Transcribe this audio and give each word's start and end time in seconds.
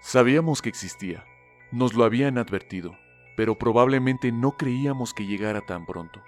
Sabíamos 0.00 0.62
que 0.62 0.68
existía, 0.68 1.24
nos 1.72 1.94
lo 1.94 2.04
habían 2.04 2.38
advertido, 2.38 2.96
pero 3.36 3.58
probablemente 3.58 4.30
no 4.30 4.52
creíamos 4.56 5.12
que 5.12 5.26
llegara 5.26 5.60
tan 5.60 5.86
pronto. 5.86 6.22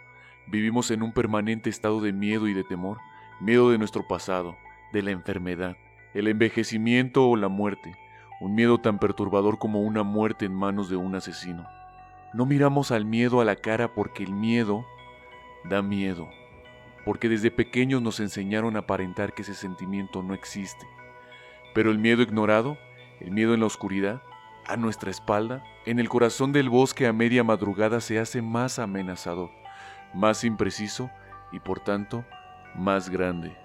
Vivimos 0.49 0.91
en 0.91 1.03
un 1.05 1.13
permanente 1.13 1.71
estado 1.71 2.01
de 2.01 2.13
miedo 2.13 2.49
y 2.49 2.53
de 2.53 2.65
temor, 2.65 2.99
miedo 3.41 3.71
de 3.71 3.79
nuestro 3.79 4.07
pasado, 4.09 4.57
de 4.93 5.03
la 5.03 5.13
enfermedad, 5.13 5.77
el 6.15 6.27
envejecimiento 6.27 7.29
o 7.29 7.37
la 7.37 7.49
muerte, 7.49 7.95
un 8.41 8.57
miedo 8.57 8.79
tan 8.79 8.99
perturbador 8.99 9.59
como 9.59 9.83
una 9.83 10.03
muerte 10.03 10.47
en 10.47 10.55
manos 10.55 10.91
de 10.91 10.97
un 10.97 11.15
asesino. 11.15 11.67
No 12.35 12.47
miramos 12.47 12.91
al 12.91 13.05
miedo 13.05 13.41
a 13.41 13.45
la 13.45 13.55
cara 13.55 13.95
porque 13.95 14.25
el 14.25 14.33
miedo 14.33 14.85
da 15.65 15.81
miedo, 15.81 16.29
porque 17.05 17.29
desde 17.29 17.53
pequeños 17.53 18.03
nos 18.03 18.19
enseñaron 18.19 18.75
a 18.75 18.81
aparentar 18.81 19.33
que 19.33 19.43
ese 19.43 19.55
sentimiento 19.55 20.25
no 20.25 20.35
existe. 20.35 20.87
Pero 21.73 21.93
el 21.93 21.99
miedo 21.99 22.23
ignorado, 22.23 22.77
el 23.21 23.31
miedo 23.31 23.55
en 23.55 23.61
la 23.61 23.67
oscuridad, 23.67 24.23
a 24.67 24.77
nuestra 24.77 25.11
espalda, 25.11 25.63
en 25.87 25.99
el 25.99 26.09
corazón 26.09 26.53
del 26.53 26.69
bosque 26.69 27.07
a 27.07 27.13
media 27.13 27.45
madrugada 27.45 28.01
se 28.01 28.19
hace 28.19 28.43
más 28.43 28.79
amenazador, 28.79 29.51
más 30.15 30.45
impreciso 30.45 31.11
y 31.53 31.61
por 31.61 31.81
tanto 31.81 32.25
más 32.75 33.11
grande. 33.11 33.57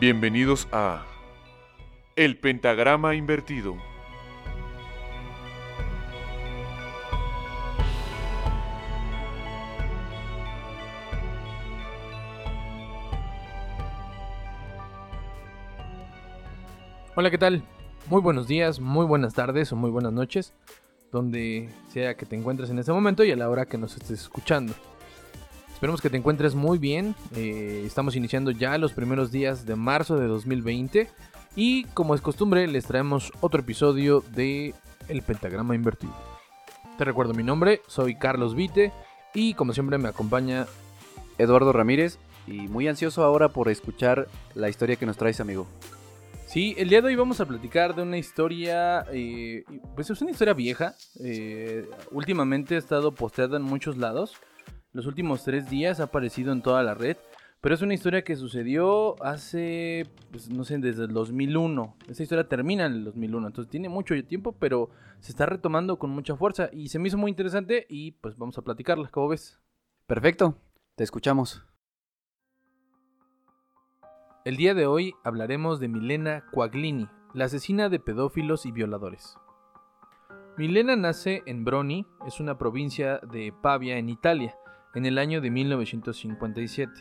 Bienvenidos 0.00 0.68
a 0.72 1.04
El 2.16 2.36
Pentagrama 2.38 3.14
Invertido. 3.14 3.93
Hola, 17.16 17.30
¿qué 17.30 17.38
tal? 17.38 17.62
Muy 18.10 18.20
buenos 18.20 18.48
días, 18.48 18.80
muy 18.80 19.06
buenas 19.06 19.34
tardes 19.34 19.70
o 19.70 19.76
muy 19.76 19.88
buenas 19.88 20.12
noches, 20.12 20.52
donde 21.12 21.68
sea 21.92 22.16
que 22.16 22.26
te 22.26 22.34
encuentres 22.34 22.70
en 22.70 22.80
este 22.80 22.90
momento 22.90 23.22
y 23.22 23.30
a 23.30 23.36
la 23.36 23.48
hora 23.48 23.66
que 23.66 23.78
nos 23.78 23.96
estés 23.96 24.22
escuchando. 24.22 24.74
Esperemos 25.72 26.00
que 26.00 26.10
te 26.10 26.16
encuentres 26.16 26.56
muy 26.56 26.76
bien. 26.78 27.14
eh, 27.36 27.84
estamos 27.86 28.16
iniciando 28.16 28.50
ya 28.50 28.76
los 28.78 28.92
primeros 28.92 29.30
días 29.30 29.64
de 29.64 29.76
marzo 29.76 30.16
de 30.16 30.26
2020 30.26 31.08
y 31.54 31.84
como 31.94 32.16
es 32.16 32.20
costumbre 32.20 32.66
les 32.66 32.84
traemos 32.84 33.32
otro 33.40 33.60
episodio 33.60 34.24
de 34.34 34.74
El 35.06 35.22
Pentagrama 35.22 35.76
Invertido. 35.76 36.14
Te 36.98 37.04
recuerdo 37.04 37.32
mi 37.32 37.44
nombre, 37.44 37.80
soy 37.86 38.16
Carlos 38.16 38.56
Vite 38.56 38.92
y 39.34 39.54
como 39.54 39.72
siempre 39.72 39.98
me 39.98 40.08
acompaña 40.08 40.66
Eduardo 41.38 41.72
Ramírez 41.72 42.18
y 42.48 42.66
muy 42.66 42.88
ansioso 42.88 43.22
ahora 43.22 43.50
por 43.50 43.68
escuchar 43.68 44.26
la 44.56 44.68
historia 44.68 44.96
que 44.96 45.06
nos 45.06 45.16
traes, 45.16 45.38
amigo. 45.38 45.68
Sí, 46.54 46.72
el 46.78 46.88
día 46.88 47.00
de 47.02 47.08
hoy 47.08 47.16
vamos 47.16 47.40
a 47.40 47.46
platicar 47.46 47.96
de 47.96 48.02
una 48.02 48.16
historia, 48.16 49.04
eh, 49.10 49.64
pues 49.96 50.08
es 50.10 50.22
una 50.22 50.30
historia 50.30 50.54
vieja, 50.54 50.94
eh, 51.18 51.90
últimamente 52.12 52.76
ha 52.76 52.78
estado 52.78 53.12
posteada 53.12 53.56
en 53.56 53.64
muchos 53.64 53.96
lados, 53.96 54.36
los 54.92 55.06
últimos 55.06 55.42
tres 55.42 55.68
días 55.68 55.98
ha 55.98 56.04
aparecido 56.04 56.52
en 56.52 56.62
toda 56.62 56.84
la 56.84 56.94
red, 56.94 57.16
pero 57.60 57.74
es 57.74 57.82
una 57.82 57.94
historia 57.94 58.22
que 58.22 58.36
sucedió 58.36 59.20
hace, 59.20 60.06
pues 60.30 60.48
no 60.48 60.62
sé, 60.62 60.78
desde 60.78 61.06
el 61.06 61.12
2001, 61.12 61.96
esa 62.06 62.22
historia 62.22 62.48
termina 62.48 62.86
en 62.86 62.92
el 62.92 63.04
2001, 63.06 63.48
entonces 63.48 63.68
tiene 63.68 63.88
mucho 63.88 64.14
tiempo, 64.24 64.52
pero 64.52 64.90
se 65.18 65.32
está 65.32 65.46
retomando 65.46 65.98
con 65.98 66.10
mucha 66.10 66.36
fuerza 66.36 66.70
y 66.72 66.86
se 66.88 67.00
me 67.00 67.08
hizo 67.08 67.18
muy 67.18 67.32
interesante 67.32 67.84
y 67.88 68.12
pues 68.12 68.38
vamos 68.38 68.56
a 68.58 68.62
platicarla, 68.62 69.08
¿cómo 69.08 69.26
ves? 69.26 69.58
Perfecto, 70.06 70.56
te 70.94 71.02
escuchamos. 71.02 71.64
El 74.44 74.58
día 74.58 74.74
de 74.74 74.86
hoy 74.86 75.14
hablaremos 75.24 75.80
de 75.80 75.88
Milena 75.88 76.44
Quaglini, 76.52 77.08
la 77.32 77.46
asesina 77.46 77.88
de 77.88 77.98
pedófilos 77.98 78.66
y 78.66 78.72
violadores. 78.72 79.38
Milena 80.58 80.96
nace 80.96 81.42
en 81.46 81.64
Broni, 81.64 82.06
es 82.26 82.40
una 82.40 82.58
provincia 82.58 83.20
de 83.20 83.54
Pavia 83.62 83.96
en 83.96 84.10
Italia, 84.10 84.54
en 84.94 85.06
el 85.06 85.16
año 85.16 85.40
de 85.40 85.50
1957. 85.50 86.92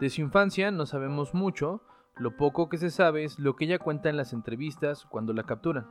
De 0.00 0.10
su 0.10 0.20
infancia 0.20 0.70
no 0.70 0.84
sabemos 0.84 1.32
mucho, 1.32 1.80
lo 2.18 2.36
poco 2.36 2.68
que 2.68 2.76
se 2.76 2.90
sabe 2.90 3.24
es 3.24 3.38
lo 3.38 3.56
que 3.56 3.64
ella 3.64 3.78
cuenta 3.78 4.10
en 4.10 4.18
las 4.18 4.34
entrevistas 4.34 5.06
cuando 5.06 5.32
la 5.32 5.44
capturan. 5.44 5.88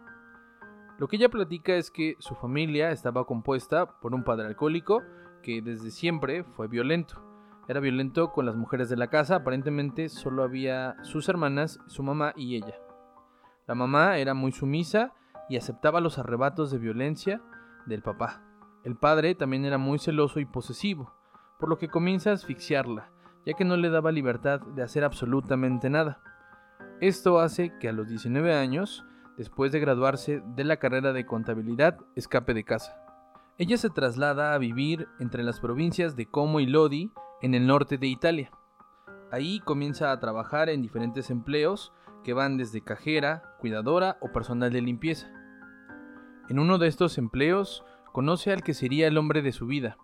Lo 1.00 1.08
que 1.08 1.16
ella 1.16 1.30
platica 1.30 1.74
es 1.74 1.90
que 1.90 2.14
su 2.20 2.36
familia 2.36 2.92
estaba 2.92 3.26
compuesta 3.26 4.00
por 4.02 4.14
un 4.14 4.24
padre 4.24 4.46
alcohólico 4.46 5.02
que 5.42 5.64
desde 5.64 5.90
siempre 5.90 6.44
fue 6.44 6.68
violento. 6.68 7.35
Era 7.68 7.80
violento 7.80 8.32
con 8.32 8.46
las 8.46 8.56
mujeres 8.56 8.90
de 8.90 8.98
la 8.98 9.08
casa, 9.08 9.38
aparentemente 9.38 10.10
solo 10.10 10.44
había 10.44 10.96
sus 11.04 11.28
hermanas, 11.30 11.80
su 11.88 12.04
mamá 12.04 12.34
y 12.36 12.56
ella. 12.56 12.76
La 13.68 13.74
mamá 13.74 14.18
era 14.18 14.36
muy 14.36 14.52
sumisa 14.52 15.14
y 15.50 15.58
aceptaba 15.58 16.00
los 16.00 16.20
arrebatos 16.20 16.70
de 16.70 16.78
violencia 16.78 17.42
del 17.88 18.04
papá. 18.04 18.44
El 18.84 18.96
padre 18.96 19.34
también 19.34 19.66
era 19.66 19.80
muy 19.80 19.98
celoso 19.98 20.40
y 20.40 20.46
posesivo, 20.46 21.12
por 21.60 21.70
lo 21.70 21.80
que 21.80 21.88
comienza 21.88 22.30
a 22.30 22.34
asfixiarla, 22.34 23.10
ya 23.46 23.54
que 23.54 23.66
no 23.66 23.78
le 23.78 23.90
daba 23.90 24.12
libertad 24.12 24.60
de 24.62 24.84
hacer 24.84 25.04
absolutamente 25.04 25.90
nada. 25.90 26.22
Esto 27.02 27.40
hace 27.40 27.78
que 27.80 27.90
a 27.90 27.94
los 27.94 28.08
19 28.08 28.54
años, 28.54 29.04
después 29.38 29.72
de 29.72 29.80
graduarse 29.80 30.44
de 30.56 30.64
la 30.64 30.78
carrera 30.78 31.14
de 31.14 31.26
contabilidad, 31.26 31.98
escape 32.16 32.54
de 32.54 32.64
casa. 32.64 32.96
Ella 33.58 33.78
se 33.78 33.90
traslada 33.90 34.54
a 34.54 34.58
vivir 34.60 35.08
entre 35.20 35.42
las 35.42 35.60
provincias 35.60 36.16
de 36.16 36.28
Como 36.28 36.60
y 36.60 36.68
Lodi, 36.68 37.12
en 37.42 37.54
el 37.54 37.68
norte 37.68 37.98
de 37.98 38.08
Italia. 38.08 38.52
Ahí 39.32 39.60
comienza 39.60 40.12
a 40.12 40.20
trabajar 40.20 40.70
en 40.70 40.82
diferentes 40.82 41.30
empleos 41.30 41.92
que 42.24 42.34
van 42.34 42.58
desde 42.58 42.82
cajera, 42.82 43.56
cuidadora 43.60 44.18
o 44.22 44.32
personal 44.32 44.72
de 44.72 44.82
limpieza. 44.82 45.28
En 46.50 46.60
uno 46.60 46.78
de 46.78 46.88
estos 46.88 47.18
empleos 47.18 47.84
conoce 48.12 48.52
al 48.52 48.64
que 48.64 48.74
sería 48.74 49.08
el 49.08 49.18
hombre 49.18 49.42
de 49.42 49.52
su 49.52 49.66
vida, 49.68 49.98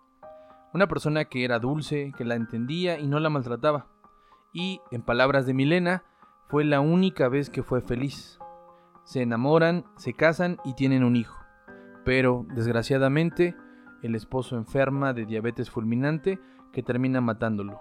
una 0.72 0.88
persona 0.88 1.26
que 1.26 1.44
era 1.44 1.58
dulce, 1.58 2.12
que 2.16 2.24
la 2.24 2.34
entendía 2.34 2.98
y 2.98 3.06
no 3.06 3.20
la 3.20 3.30
maltrataba. 3.30 3.86
Y, 4.52 4.80
en 4.90 5.02
palabras 5.02 5.46
de 5.46 5.54
Milena, 5.54 6.04
fue 6.48 6.64
la 6.64 6.80
única 6.80 7.28
vez 7.28 7.50
que 7.50 7.62
fue 7.62 7.80
feliz. 7.80 8.38
Se 9.04 9.22
enamoran, 9.22 9.84
se 9.96 10.14
casan 10.14 10.58
y 10.64 10.74
tienen 10.74 11.04
un 11.04 11.16
hijo. 11.16 11.38
Pero, 12.04 12.46
desgraciadamente, 12.54 13.56
el 14.02 14.14
esposo 14.14 14.56
enferma 14.56 15.12
de 15.12 15.26
diabetes 15.26 15.70
fulminante 15.70 16.38
que 16.72 16.82
termina 16.82 17.20
matándolo. 17.20 17.80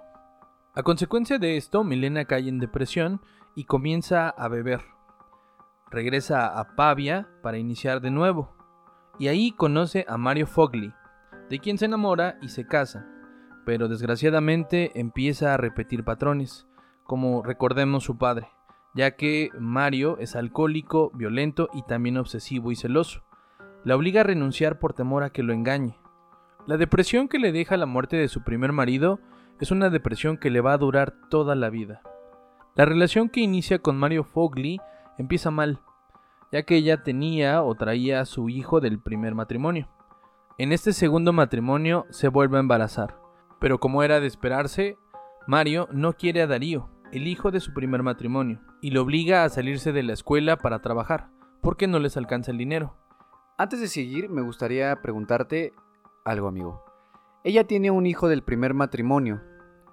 A 0.74 0.84
consecuencia 0.84 1.38
de 1.38 1.58
esto, 1.58 1.84
Milena 1.84 2.26
cae 2.26 2.48
en 2.48 2.60
depresión 2.60 3.22
y 3.56 3.66
comienza 3.66 4.30
a 4.30 4.48
beber. 4.48 4.82
Regresa 5.90 6.48
a 6.60 6.76
Pavia 6.76 7.28
para 7.42 7.58
iniciar 7.58 8.00
de 8.00 8.12
nuevo, 8.12 8.56
y 9.20 9.28
ahí 9.28 9.52
conoce 9.52 10.06
a 10.08 10.18
Mario 10.18 10.48
Fogli, 10.48 10.94
de 11.50 11.60
quien 11.60 11.78
se 11.78 11.86
enamora 11.86 12.38
y 12.42 12.48
se 12.48 12.66
casa, 12.66 13.06
pero 13.66 13.88
desgraciadamente 13.90 14.98
empieza 15.00 15.54
a 15.54 15.58
repetir 15.58 16.04
patrones, 16.06 16.68
como 17.04 17.44
recordemos 17.44 18.06
su 18.06 18.18
padre, 18.18 18.48
ya 18.96 19.18
que 19.18 19.50
Mario 19.60 20.18
es 20.20 20.36
alcohólico, 20.36 21.12
violento 21.14 21.70
y 21.74 21.84
también 21.84 22.18
obsesivo 22.18 22.72
y 22.72 22.76
celoso. 22.76 23.24
La 23.84 23.96
obliga 23.96 24.22
a 24.22 24.24
renunciar 24.24 24.80
por 24.80 24.94
temor 24.94 25.24
a 25.24 25.32
que 25.32 25.44
lo 25.44 25.54
engañe. 25.54 26.01
La 26.68 26.78
depresión 26.78 27.28
que 27.28 27.40
le 27.40 27.52
deja 27.52 27.76
la 27.76 27.88
muerte 27.88 28.18
de 28.18 28.28
su 28.28 28.44
primer 28.44 28.72
marido 28.72 29.20
es 29.60 29.72
una 29.72 29.90
depresión 29.90 30.38
que 30.38 30.52
le 30.52 30.62
va 30.62 30.74
a 30.74 30.78
durar 30.78 31.16
toda 31.30 31.56
la 31.56 31.70
vida. 31.70 32.02
La 32.76 32.86
relación 32.86 33.30
que 33.30 33.42
inicia 33.42 33.80
con 33.80 33.98
Mario 33.98 34.24
Fogli 34.24 34.80
empieza 35.18 35.50
mal, 35.50 35.80
ya 36.52 36.64
que 36.64 36.76
ella 36.76 37.04
tenía 37.04 37.64
o 37.64 37.74
traía 37.76 38.22
a 38.22 38.26
su 38.26 38.50
hijo 38.50 38.80
del 38.80 39.00
primer 39.00 39.34
matrimonio. 39.34 39.90
En 40.58 40.72
este 40.72 40.94
segundo 40.94 41.34
matrimonio 41.34 42.06
se 42.12 42.28
vuelve 42.28 42.58
a 42.58 42.62
embarazar, 42.62 43.18
pero 43.60 43.80
como 43.80 44.04
era 44.04 44.20
de 44.20 44.28
esperarse, 44.28 44.98
Mario 45.48 45.88
no 45.92 46.14
quiere 46.14 46.44
a 46.44 46.48
Darío, 46.48 46.90
el 47.12 47.28
hijo 47.28 47.50
de 47.50 47.60
su 47.60 47.74
primer 47.74 48.04
matrimonio, 48.04 48.62
y 48.82 48.92
lo 48.92 49.02
obliga 49.02 49.44
a 49.44 49.50
salirse 49.50 49.92
de 49.92 50.04
la 50.04 50.14
escuela 50.14 50.58
para 50.58 50.80
trabajar, 50.80 51.30
porque 51.62 51.88
no 51.88 51.98
les 51.98 52.18
alcanza 52.18 52.52
el 52.52 52.58
dinero. 52.58 52.96
Antes 53.58 53.80
de 53.82 53.88
seguir, 53.88 54.30
me 54.30 54.42
gustaría 54.42 54.96
preguntarte 55.02 55.74
algo, 56.24 56.48
amigo. 56.48 56.84
Ella 57.44 57.64
tiene 57.66 57.92
un 57.92 58.06
hijo 58.06 58.28
del 58.28 58.44
primer 58.44 58.74
matrimonio. 58.74 59.42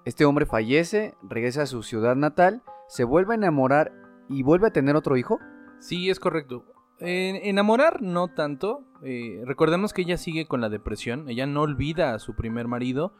Este 0.05 0.25
hombre 0.25 0.45
fallece, 0.45 1.15
regresa 1.23 1.63
a 1.63 1.67
su 1.67 1.83
ciudad 1.83 2.15
natal, 2.15 2.63
se 2.87 3.03
vuelve 3.03 3.33
a 3.33 3.37
enamorar 3.37 3.91
y 4.29 4.43
vuelve 4.43 4.67
a 4.67 4.71
tener 4.73 4.95
otro 4.95 5.17
hijo. 5.17 5.39
Sí, 5.79 6.09
es 6.09 6.19
correcto. 6.19 6.65
En- 6.99 7.35
enamorar 7.37 8.01
no 8.01 8.27
tanto. 8.27 8.83
eh, 9.01 9.41
recordemos 9.45 9.93
que 9.93 10.01
ella 10.01 10.17
sigue 10.17 10.45
con 10.47 10.59
la 10.59 10.67
depresión. 10.69 11.29
Ella 11.29 11.45
no 11.45 11.61
olvida 11.61 12.13
a 12.13 12.19
su 12.19 12.35
primer 12.35 12.67
marido. 12.67 13.13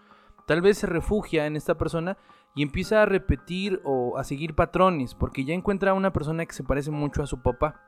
Tal 0.45 0.62
vez 0.62 0.77
se 0.77 0.88
refugia 0.88 1.45
en 1.45 1.55
esta 1.55 1.77
persona 1.77 2.17
y 2.53 2.63
empieza 2.63 3.01
a 3.01 3.05
repetir 3.05 3.79
o 3.85 4.17
a 4.17 4.23
seguir 4.25 4.55
patrones. 4.55 5.15
Porque 5.15 5.45
ya 5.45 5.53
encuentra 5.53 5.91
a 5.91 5.94
una 5.94 6.12
persona 6.12 6.45
que 6.45 6.53
se 6.53 6.63
parece 6.65 6.91
mucho 6.91 7.23
a 7.23 7.27
su 7.27 7.41
papá. 7.41 7.79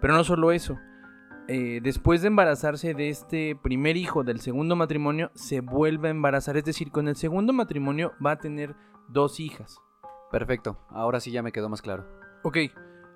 Pero 0.00 0.14
no 0.14 0.24
solo 0.24 0.52
eso. 0.52 0.78
Eh, 1.46 1.80
después 1.82 2.22
de 2.22 2.28
embarazarse 2.28 2.94
de 2.94 3.10
este 3.10 3.54
primer 3.54 3.96
hijo 3.96 4.24
del 4.24 4.40
segundo 4.40 4.76
matrimonio, 4.76 5.30
se 5.34 5.60
vuelve 5.60 6.08
a 6.08 6.12
embarazar. 6.12 6.56
Es 6.56 6.64
decir, 6.64 6.90
con 6.90 7.08
el 7.08 7.16
segundo 7.16 7.52
matrimonio 7.52 8.12
va 8.24 8.32
a 8.32 8.38
tener 8.38 8.74
dos 9.08 9.40
hijas. 9.40 9.78
Perfecto, 10.30 10.78
ahora 10.88 11.20
sí 11.20 11.30
ya 11.30 11.42
me 11.42 11.52
quedó 11.52 11.68
más 11.68 11.82
claro. 11.82 12.06
Ok, 12.42 12.58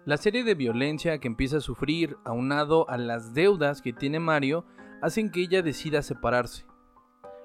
la 0.05 0.17
serie 0.17 0.45
de 0.45 0.55
violencia 0.55 1.19
que 1.19 1.29
empieza 1.29 1.59
a 1.59 1.61
sufrir, 1.61 2.17
aunado 2.25 2.89
a 2.89 2.99
las 2.99 3.35
deudas 3.35 3.83
que 3.83 3.93
tiene 3.93 4.21
Mario, 4.21 4.65
hacen 5.03 5.31
que 5.31 5.41
ella 5.41 5.63
decida 5.63 6.03
separarse. 6.03 6.67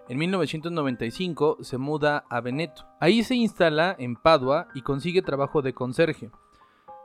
En 0.09 0.17
1995 0.17 1.59
se 1.61 1.77
muda 1.77 2.25
a 2.29 2.41
Veneto. 2.41 2.85
Ahí 2.99 3.23
se 3.23 3.35
instala 3.35 3.95
en 3.97 4.15
Padua 4.15 4.67
y 4.75 4.81
consigue 4.81 5.21
trabajo 5.21 5.61
de 5.61 5.73
conserje. 5.73 6.29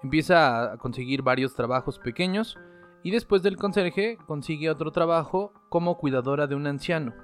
Empieza 0.02 0.72
a 0.72 0.76
conseguir 0.78 1.22
varios 1.22 1.54
trabajos 1.54 1.98
pequeños 1.98 2.58
y 3.02 3.10
después 3.10 3.42
del 3.42 3.56
conserje 3.56 4.18
consigue 4.26 4.70
otro 4.70 4.90
trabajo 4.90 5.52
como 5.68 5.96
cuidadora 5.98 6.46
de 6.46 6.54
un 6.54 6.66
anciano. 6.66 7.14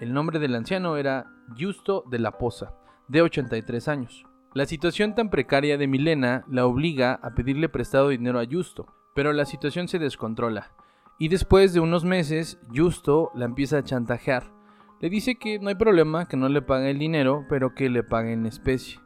El 0.00 0.12
nombre 0.12 0.38
del 0.38 0.54
anciano 0.54 0.96
era 0.96 1.26
Justo 1.58 2.04
de 2.10 2.18
la 2.18 2.38
Poza, 2.38 2.74
de 3.08 3.22
83 3.22 3.88
años. 3.88 4.24
La 4.54 4.66
situación 4.66 5.14
tan 5.14 5.30
precaria 5.30 5.78
de 5.78 5.86
Milena 5.86 6.44
la 6.48 6.66
obliga 6.66 7.14
a 7.22 7.34
pedirle 7.34 7.68
prestado 7.68 8.08
dinero 8.08 8.38
a 8.40 8.46
Justo, 8.50 8.86
pero 9.14 9.32
la 9.32 9.44
situación 9.44 9.88
se 9.88 9.98
descontrola. 9.98 10.72
Y 11.18 11.28
después 11.28 11.72
de 11.72 11.80
unos 11.80 12.04
meses, 12.04 12.58
Justo 12.74 13.30
la 13.34 13.44
empieza 13.44 13.78
a 13.78 13.84
chantajear. 13.84 14.52
Le 15.00 15.08
dice 15.10 15.36
que 15.36 15.58
no 15.58 15.68
hay 15.68 15.74
problema, 15.74 16.26
que 16.26 16.36
no 16.36 16.48
le 16.48 16.62
pague 16.62 16.90
el 16.90 16.98
dinero, 16.98 17.44
pero 17.48 17.74
que 17.74 17.88
le 17.88 18.02
pague 18.02 18.32
en 18.32 18.46
especie. 18.46 19.00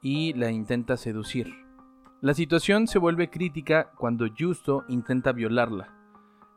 Y 0.00 0.32
la 0.34 0.50
intenta 0.50 0.96
seducir. 0.96 1.67
La 2.20 2.34
situación 2.34 2.88
se 2.88 2.98
vuelve 2.98 3.30
crítica 3.30 3.92
cuando 3.96 4.26
Justo 4.36 4.84
intenta 4.88 5.30
violarla. 5.30 5.94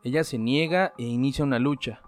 Ella 0.02 0.24
se 0.24 0.36
niega 0.36 0.92
e 0.98 1.04
inicia 1.04 1.44
una 1.44 1.60
lucha. 1.60 2.02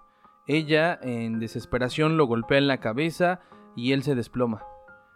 Ella, 0.45 0.99
en 1.01 1.39
desesperación, 1.39 2.17
lo 2.17 2.25
golpea 2.25 2.57
en 2.57 2.67
la 2.67 2.81
cabeza 2.81 3.39
y 3.73 3.93
él 3.93 4.03
se 4.03 4.13
desploma. 4.13 4.63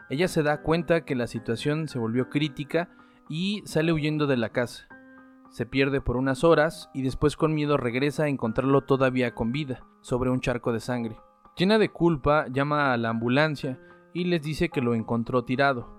Ella 0.09 0.29
se 0.29 0.41
da 0.41 0.61
cuenta 0.61 1.03
que 1.03 1.15
la 1.15 1.27
situación 1.27 1.89
se 1.89 1.99
volvió 1.99 2.29
crítica 2.29 2.89
y 3.27 3.61
sale 3.65 3.91
huyendo 3.91 4.25
de 4.25 4.37
la 4.37 4.53
casa. 4.53 4.87
Se 5.49 5.65
pierde 5.65 5.99
por 5.99 6.15
unas 6.15 6.45
horas 6.45 6.89
y 6.93 7.01
después 7.01 7.35
con 7.35 7.53
miedo 7.53 7.75
regresa 7.75 8.23
a 8.23 8.29
encontrarlo 8.29 8.85
todavía 8.85 9.35
con 9.35 9.51
vida, 9.51 9.83
sobre 9.99 10.29
un 10.29 10.39
charco 10.39 10.71
de 10.71 10.79
sangre. 10.79 11.17
Llena 11.57 11.77
de 11.77 11.89
culpa, 11.89 12.47
llama 12.47 12.93
a 12.93 12.97
la 12.97 13.09
ambulancia 13.09 13.81
y 14.13 14.23
les 14.23 14.41
dice 14.41 14.69
que 14.69 14.79
lo 14.79 14.95
encontró 14.95 15.43
tirado. 15.43 15.98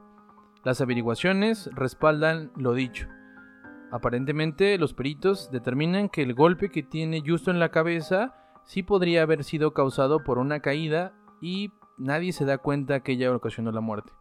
Las 0.62 0.80
averiguaciones 0.80 1.70
respaldan 1.72 2.52
lo 2.54 2.74
dicho. 2.74 3.08
Aparentemente 3.90 4.76
los 4.78 4.94
peritos 4.94 5.50
determinan 5.50 6.08
que 6.08 6.22
el 6.22 6.34
golpe 6.34 6.70
que 6.70 6.82
tiene 6.82 7.22
justo 7.26 7.50
en 7.50 7.58
la 7.58 7.70
cabeza 7.70 8.34
sí 8.64 8.82
podría 8.82 9.22
haber 9.22 9.42
sido 9.42 9.72
causado 9.72 10.22
por 10.22 10.38
una 10.38 10.60
caída 10.60 11.14
y 11.40 11.72
nadie 11.96 12.32
se 12.32 12.44
da 12.44 12.58
cuenta 12.58 13.00
que 13.00 13.12
ella 13.12 13.34
ocasionó 13.34 13.72
la 13.72 13.80
muerte. 13.80 14.12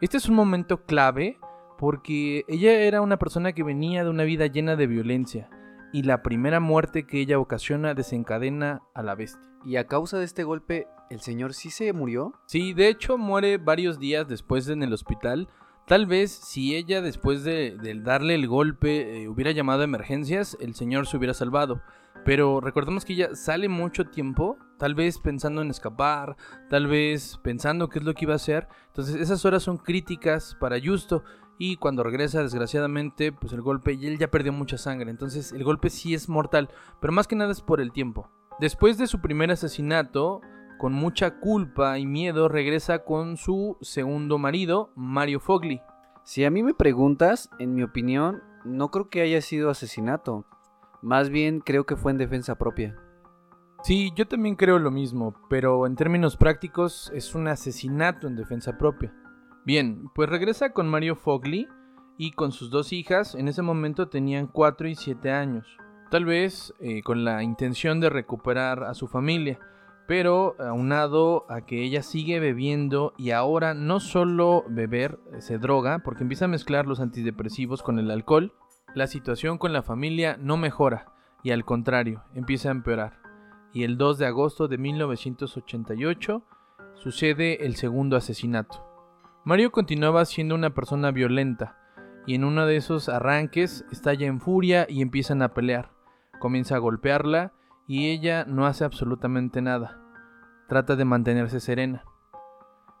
Este 0.00 0.16
es 0.16 0.28
un 0.28 0.34
momento 0.34 0.84
clave 0.84 1.38
porque 1.78 2.44
ella 2.48 2.72
era 2.80 3.00
una 3.02 3.18
persona 3.18 3.52
que 3.52 3.62
venía 3.62 4.04
de 4.04 4.10
una 4.10 4.24
vida 4.24 4.46
llena 4.46 4.76
de 4.76 4.86
violencia 4.86 5.50
y 5.92 6.02
la 6.02 6.22
primera 6.22 6.58
muerte 6.58 7.06
que 7.06 7.20
ella 7.20 7.38
ocasiona 7.38 7.94
desencadena 7.94 8.82
a 8.94 9.02
la 9.02 9.14
bestia. 9.14 9.48
¿Y 9.64 9.76
a 9.76 9.86
causa 9.86 10.18
de 10.18 10.24
este 10.24 10.44
golpe, 10.44 10.88
el 11.08 11.20
señor 11.20 11.54
sí 11.54 11.70
se 11.70 11.92
murió? 11.92 12.32
Sí, 12.46 12.74
de 12.74 12.88
hecho 12.88 13.16
muere 13.16 13.58
varios 13.58 13.98
días 13.98 14.26
después 14.26 14.68
en 14.68 14.82
el 14.82 14.92
hospital. 14.92 15.48
Tal 15.86 16.06
vez 16.06 16.30
si 16.30 16.74
ella 16.74 17.02
después 17.02 17.44
de, 17.44 17.76
darle 18.02 18.34
el 18.34 18.48
golpe 18.48 19.22
eh, 19.22 19.28
hubiera 19.28 19.50
llamado 19.50 19.82
a 19.82 19.84
emergencias, 19.84 20.56
el 20.60 20.74
señor 20.74 21.06
se 21.06 21.16
hubiera 21.16 21.34
salvado. 21.34 21.82
Pero 22.24 22.60
recordemos 22.62 23.04
que 23.04 23.12
ella 23.12 23.34
sale 23.34 23.68
mucho 23.68 24.06
tiempo, 24.06 24.56
tal 24.78 24.94
vez 24.94 25.18
pensando 25.18 25.60
en 25.60 25.68
escapar, 25.68 26.36
tal 26.70 26.86
vez 26.86 27.38
pensando 27.42 27.90
qué 27.90 27.98
es 27.98 28.04
lo 28.04 28.14
que 28.14 28.24
iba 28.24 28.32
a 28.32 28.36
hacer. 28.36 28.66
Entonces 28.86 29.16
esas 29.16 29.44
horas 29.44 29.62
son 29.62 29.76
críticas 29.76 30.56
para 30.58 30.80
Justo 30.82 31.22
y 31.58 31.76
cuando 31.76 32.02
regresa 32.02 32.42
desgraciadamente 32.42 33.30
pues 33.30 33.52
el 33.52 33.60
golpe 33.60 33.92
y 33.92 34.06
él 34.06 34.18
ya 34.18 34.30
perdió 34.30 34.54
mucha 34.54 34.78
sangre. 34.78 35.10
Entonces 35.10 35.52
el 35.52 35.64
golpe 35.64 35.90
sí 35.90 36.14
es 36.14 36.30
mortal, 36.30 36.70
pero 36.98 37.12
más 37.12 37.28
que 37.28 37.36
nada 37.36 37.52
es 37.52 37.60
por 37.60 37.82
el 37.82 37.92
tiempo. 37.92 38.30
Después 38.58 38.96
de 38.96 39.06
su 39.06 39.20
primer 39.20 39.50
asesinato, 39.50 40.40
con 40.78 40.92
mucha 40.92 41.38
culpa 41.38 41.98
y 41.98 42.06
miedo 42.06 42.48
regresa 42.48 43.04
con 43.04 43.36
su 43.36 43.76
segundo 43.80 44.38
marido, 44.38 44.90
Mario 44.96 45.40
Fogli. 45.40 45.80
Si 46.24 46.44
a 46.44 46.50
mí 46.50 46.62
me 46.62 46.74
preguntas, 46.74 47.50
en 47.58 47.74
mi 47.74 47.82
opinión, 47.82 48.42
no 48.64 48.90
creo 48.90 49.08
que 49.08 49.22
haya 49.22 49.40
sido 49.40 49.70
asesinato. 49.70 50.46
Más 51.02 51.28
bien 51.28 51.60
creo 51.60 51.84
que 51.84 51.96
fue 51.96 52.12
en 52.12 52.18
defensa 52.18 52.56
propia. 52.56 52.96
Sí, 53.82 54.12
yo 54.16 54.26
también 54.26 54.56
creo 54.56 54.78
lo 54.78 54.90
mismo, 54.90 55.34
pero 55.50 55.86
en 55.86 55.94
términos 55.94 56.38
prácticos 56.38 57.12
es 57.14 57.34
un 57.34 57.48
asesinato 57.48 58.26
en 58.26 58.36
defensa 58.36 58.78
propia. 58.78 59.14
Bien, 59.66 60.08
pues 60.14 60.30
regresa 60.30 60.70
con 60.70 60.88
Mario 60.88 61.16
Fogli 61.16 61.68
y 62.16 62.32
con 62.32 62.52
sus 62.52 62.70
dos 62.70 62.92
hijas, 62.94 63.34
en 63.34 63.48
ese 63.48 63.60
momento 63.60 64.08
tenían 64.08 64.46
4 64.46 64.88
y 64.88 64.94
7 64.94 65.30
años. 65.30 65.66
Tal 66.10 66.24
vez 66.24 66.72
eh, 66.80 67.02
con 67.02 67.24
la 67.24 67.42
intención 67.42 68.00
de 68.00 68.08
recuperar 68.08 68.84
a 68.84 68.94
su 68.94 69.08
familia, 69.08 69.58
pero 70.06 70.54
aunado 70.58 71.46
a 71.48 71.62
que 71.62 71.82
ella 71.82 72.02
sigue 72.02 72.40
bebiendo 72.40 73.14
y 73.16 73.30
ahora 73.30 73.74
no 73.74 74.00
solo 74.00 74.64
beber 74.68 75.18
se 75.38 75.58
droga, 75.58 76.00
porque 76.00 76.22
empieza 76.22 76.44
a 76.44 76.48
mezclar 76.48 76.86
los 76.86 77.00
antidepresivos 77.00 77.82
con 77.82 77.98
el 77.98 78.10
alcohol, 78.10 78.52
la 78.94 79.06
situación 79.06 79.58
con 79.58 79.72
la 79.72 79.82
familia 79.82 80.36
no 80.38 80.56
mejora 80.56 81.12
y 81.42 81.50
al 81.50 81.64
contrario, 81.64 82.24
empieza 82.34 82.68
a 82.68 82.72
empeorar. 82.72 83.20
Y 83.72 83.84
el 83.84 83.98
2 83.98 84.18
de 84.18 84.26
agosto 84.26 84.68
de 84.68 84.78
1988 84.78 86.42
sucede 86.94 87.66
el 87.66 87.76
segundo 87.76 88.16
asesinato. 88.16 88.82
Mario 89.44 89.72
continuaba 89.72 90.24
siendo 90.24 90.54
una 90.54 90.70
persona 90.70 91.10
violenta 91.10 91.76
y 92.26 92.34
en 92.34 92.44
uno 92.44 92.66
de 92.66 92.76
esos 92.76 93.08
arranques 93.08 93.84
estalla 93.92 94.26
en 94.26 94.40
furia 94.40 94.86
y 94.88 95.02
empiezan 95.02 95.42
a 95.42 95.52
pelear. 95.52 95.90
Comienza 96.38 96.76
a 96.76 96.78
golpearla 96.78 97.52
y 97.86 98.10
ella 98.10 98.44
no 98.46 98.66
hace 98.66 98.84
absolutamente 98.84 99.60
nada. 99.60 100.00
Trata 100.68 100.96
de 100.96 101.04
mantenerse 101.04 101.60
serena. 101.60 102.04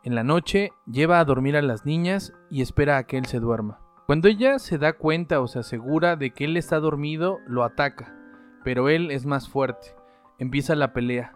En 0.02 0.14
la 0.14 0.22
noche 0.22 0.72
lleva 0.86 1.18
a 1.18 1.24
dormir 1.24 1.56
a 1.56 1.62
las 1.62 1.86
niñas 1.86 2.34
y 2.50 2.60
espera 2.60 2.98
a 2.98 3.04
que 3.04 3.16
él 3.16 3.26
se 3.26 3.40
duerma. 3.40 3.80
Cuando 4.06 4.28
ella 4.28 4.58
se 4.58 4.76
da 4.76 4.92
cuenta 4.92 5.40
o 5.40 5.48
se 5.48 5.60
asegura 5.60 6.16
de 6.16 6.32
que 6.32 6.44
él 6.44 6.58
está 6.58 6.78
dormido, 6.78 7.38
lo 7.46 7.64
ataca, 7.64 8.14
pero 8.62 8.90
él 8.90 9.10
es 9.10 9.24
más 9.24 9.48
fuerte. 9.48 9.96
Empieza 10.38 10.74
la 10.74 10.92
pelea. 10.92 11.32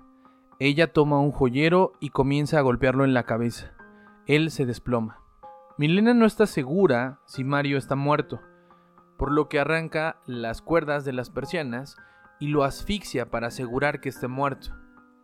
Ella 0.58 0.92
toma 0.92 1.20
un 1.20 1.32
joyero 1.32 1.92
y 1.98 2.10
comienza 2.10 2.58
a 2.58 2.62
golpearlo 2.62 3.04
en 3.04 3.14
la 3.14 3.22
cabeza. 3.22 3.72
Él 4.26 4.50
se 4.50 4.66
desploma. 4.66 5.22
Milena 5.78 6.12
no 6.12 6.26
está 6.26 6.46
segura 6.46 7.20
si 7.24 7.44
Mario 7.44 7.78
está 7.78 7.94
muerto, 7.94 8.40
por 9.16 9.30
lo 9.30 9.48
que 9.48 9.60
arranca 9.60 10.16
las 10.26 10.60
cuerdas 10.60 11.04
de 11.04 11.12
las 11.12 11.30
persianas 11.30 11.96
y 12.40 12.48
lo 12.48 12.64
asfixia 12.64 13.30
para 13.30 13.48
asegurar 13.48 14.00
que 14.00 14.08
esté 14.08 14.28
muerto. 14.28 14.74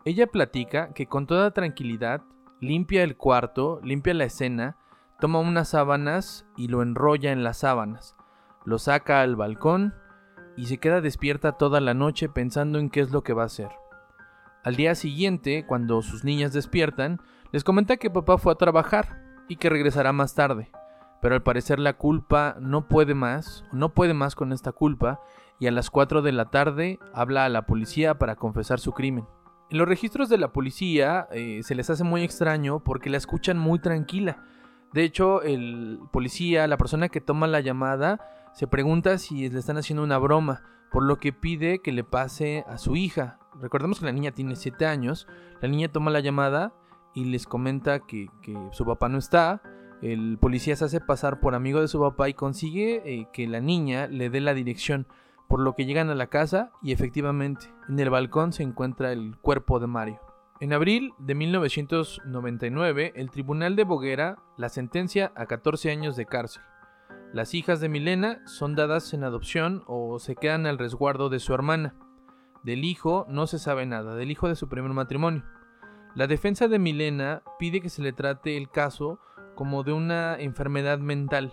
Ella 0.04 0.26
platica 0.26 0.92
que 0.92 1.06
con 1.06 1.26
toda 1.26 1.52
tranquilidad 1.52 2.23
limpia 2.61 3.02
el 3.02 3.16
cuarto, 3.16 3.80
limpia 3.83 4.14
la 4.14 4.25
escena 4.25 4.76
Toma 5.21 5.38
unas 5.38 5.68
sábanas 5.68 6.44
y 6.56 6.68
lo 6.68 6.83
enrolla 6.83 7.33
en 7.33 7.44
las 7.44 7.59
sábanas. 7.59 8.16
Lo 8.64 8.78
saca 8.78 9.23
al 9.23 9.37
balcón 9.37 9.94
y 10.56 10.66
se 10.66 10.78
queda 10.78 11.00
despierta 11.00 11.52
toda 11.52 11.80
la 11.80 11.94
noche 11.94 12.28
pensando 12.28 12.78
en 12.78 12.90
qué 12.90 13.00
es 13.00 13.11
lo 13.11 13.23
que 13.23 13.33
va 13.33 13.42
a 13.42 13.47
hacer. 13.47 13.71
Al 14.64 14.76
día 14.76 14.94
siguiente, 14.94 15.64
cuando 15.66 16.02
sus 16.02 16.25
niñas 16.25 16.52
despiertan, 16.52 17.21
les 17.52 17.64
comenta 17.64 17.97
que 17.97 18.11
papá 18.11 18.38
fue 18.38 18.52
a 18.52 18.56
trabajar 18.56 19.23
y 19.49 19.56
que 19.56 19.71
regresará 19.71 20.12
más 20.12 20.35
tarde. 20.35 20.71
Pero 21.23 21.37
al 21.37 21.42
parecer 21.42 21.78
la 21.78 21.94
culpa 21.94 22.56
no 22.61 22.88
puede 22.88 23.14
más, 23.14 23.64
no 23.73 23.94
puede 23.94 24.14
más 24.14 24.35
con 24.35 24.52
esta 24.52 24.73
culpa, 24.73 25.21
y 25.58 25.66
a 25.66 25.70
las 25.70 25.90
4 25.90 26.23
de 26.23 26.32
la 26.32 26.50
tarde 26.50 26.99
habla 27.12 27.44
a 27.44 27.49
la 27.49 27.66
policía 27.66 28.18
para 28.18 28.37
confesar 28.37 28.80
su 28.80 28.92
crimen. 28.92 29.26
En 29.70 29.78
los 29.78 29.88
registros 29.88 30.28
de 30.28 30.38
la 30.38 30.52
policía 30.52 31.26
eh, 31.32 31.61
se 31.62 31.75
les 31.75 31.90
hace 31.90 32.04
muy 32.04 32.23
extraño 32.23 32.82
porque 32.84 33.11
la 33.11 33.16
escuchan 33.16 33.58
muy 33.58 33.78
tranquila, 33.78 34.44
de 34.94 35.02
hecho, 35.02 35.42
el 35.42 35.99
policía, 36.12 36.68
la 36.68 36.76
persona 36.76 37.08
que 37.08 37.20
toma 37.20 37.49
la 37.49 37.58
llamada, 37.58 38.20
se 38.52 38.68
pregunta 38.68 39.18
si 39.18 39.50
le 39.50 39.58
están 39.58 39.76
haciendo 39.76 40.04
una 40.04 40.18
broma, 40.18 40.62
por 40.92 41.02
lo 41.02 41.18
que 41.18 41.32
pide 41.32 41.80
que 41.80 41.90
le 41.90 42.04
pase 42.04 42.64
a 42.68 42.78
su 42.78 42.94
hija. 42.94 43.40
Recordemos 43.61 43.99
que 43.99 44.06
la 44.06 44.12
niña 44.12 44.30
tiene 44.30 44.54
7 44.54 44.87
años, 44.87 45.26
la 45.61 45.66
niña 45.66 45.90
toma 45.90 46.12
la 46.12 46.20
llamada 46.20 46.73
y 47.12 47.25
les 47.25 47.49
comenta 47.49 48.06
que, 48.06 48.28
su 48.70 48.87
papá 48.87 49.08
no 49.08 49.18
está. 49.18 49.62
El 50.00 50.38
policía 50.38 50.76
se 50.76 50.84
hace 50.84 51.00
pasar 51.00 51.40
por 51.40 51.56
amigo 51.56 51.80
de 51.80 51.88
su 51.88 51.99
papá 51.99 52.28
y 52.28 52.34
consigue 52.34 53.02
eh, 53.04 53.26
que 53.32 53.49
la 53.49 53.58
niña 53.58 54.06
le 54.06 54.30
dé 54.30 54.40
la 54.40 54.54
dirección, 54.54 55.08
por 55.49 55.61
lo 55.61 55.75
que 55.75 55.87
llegan 55.87 56.11
a 56.11 56.15
la 56.15 56.29
casa 56.29 56.73
y 56.83 56.93
efectivamente 56.93 57.67
en 57.89 57.99
el 57.99 58.11
balcón 58.11 58.53
se 58.53 58.63
encuentra 58.63 59.13
el 59.13 59.37
cuerpo 59.39 59.81
de 59.81 59.87
Mario. 59.87 60.21
En 60.61 60.73
abril 60.73 61.13
de 61.19 61.35
1999, 61.35 63.13
el 63.17 63.31
Tribunal 63.31 63.77
de 63.77 63.85
Boguera 63.85 64.39
la 64.57 64.69
sentencia 64.69 65.33
a 65.35 65.47
14 65.47 65.91
años 65.91 66.17
de 66.17 66.27
cárcel. 66.27 66.63
Las 67.33 67.55
hijas 67.55 67.81
de 67.81 67.89
Milena 67.89 68.41
son 68.47 68.77
dadas 68.77 69.13
en 69.13 69.25
adopción 69.25 69.83
o 69.87 70.21
se 70.21 70.37
quedan 70.37 70.67
al 70.67 70.79
resguardo 70.79 71.29
de 71.29 71.41
su 71.41 71.53
hermana. 71.53 71.97
Del 72.63 72.85
hijo 72.85 73.27
no 73.29 73.49
se 73.49 73.59
sabe 73.59 73.85
nada, 73.87 74.15
del 74.15 74.31
hijo 74.31 74.49
de 74.49 74.55
su 74.55 74.69
primer 74.69 74.93
matrimonio. 74.93 75.45
La 76.15 76.29
defensa 76.29 76.69
de 76.69 76.79
Milena 76.79 77.43
pide 77.59 77.81
que 77.81 77.89
se 77.89 78.03
le 78.03 78.13
trate 78.13 78.57
el 78.57 78.71
caso 78.71 79.19
como 79.57 79.83
de 79.83 79.93
una 79.93 80.37
enfermedad 80.39 81.01
mental. 81.01 81.53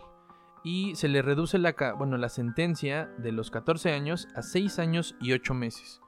Y 0.63 0.95
se 0.95 1.07
le 1.07 1.21
reduce 1.21 1.57
la, 1.57 1.75
bueno, 1.97 2.17
la 2.17 2.29
sentencia 2.29 3.09
de 3.17 3.31
los 3.31 3.51
14 3.51 3.91
años 3.91 4.27
a 4.35 4.41
6 4.41 4.79
años 4.79 5.15
y 5.19 5.33
8 5.33 5.53
meses. 5.53 6.01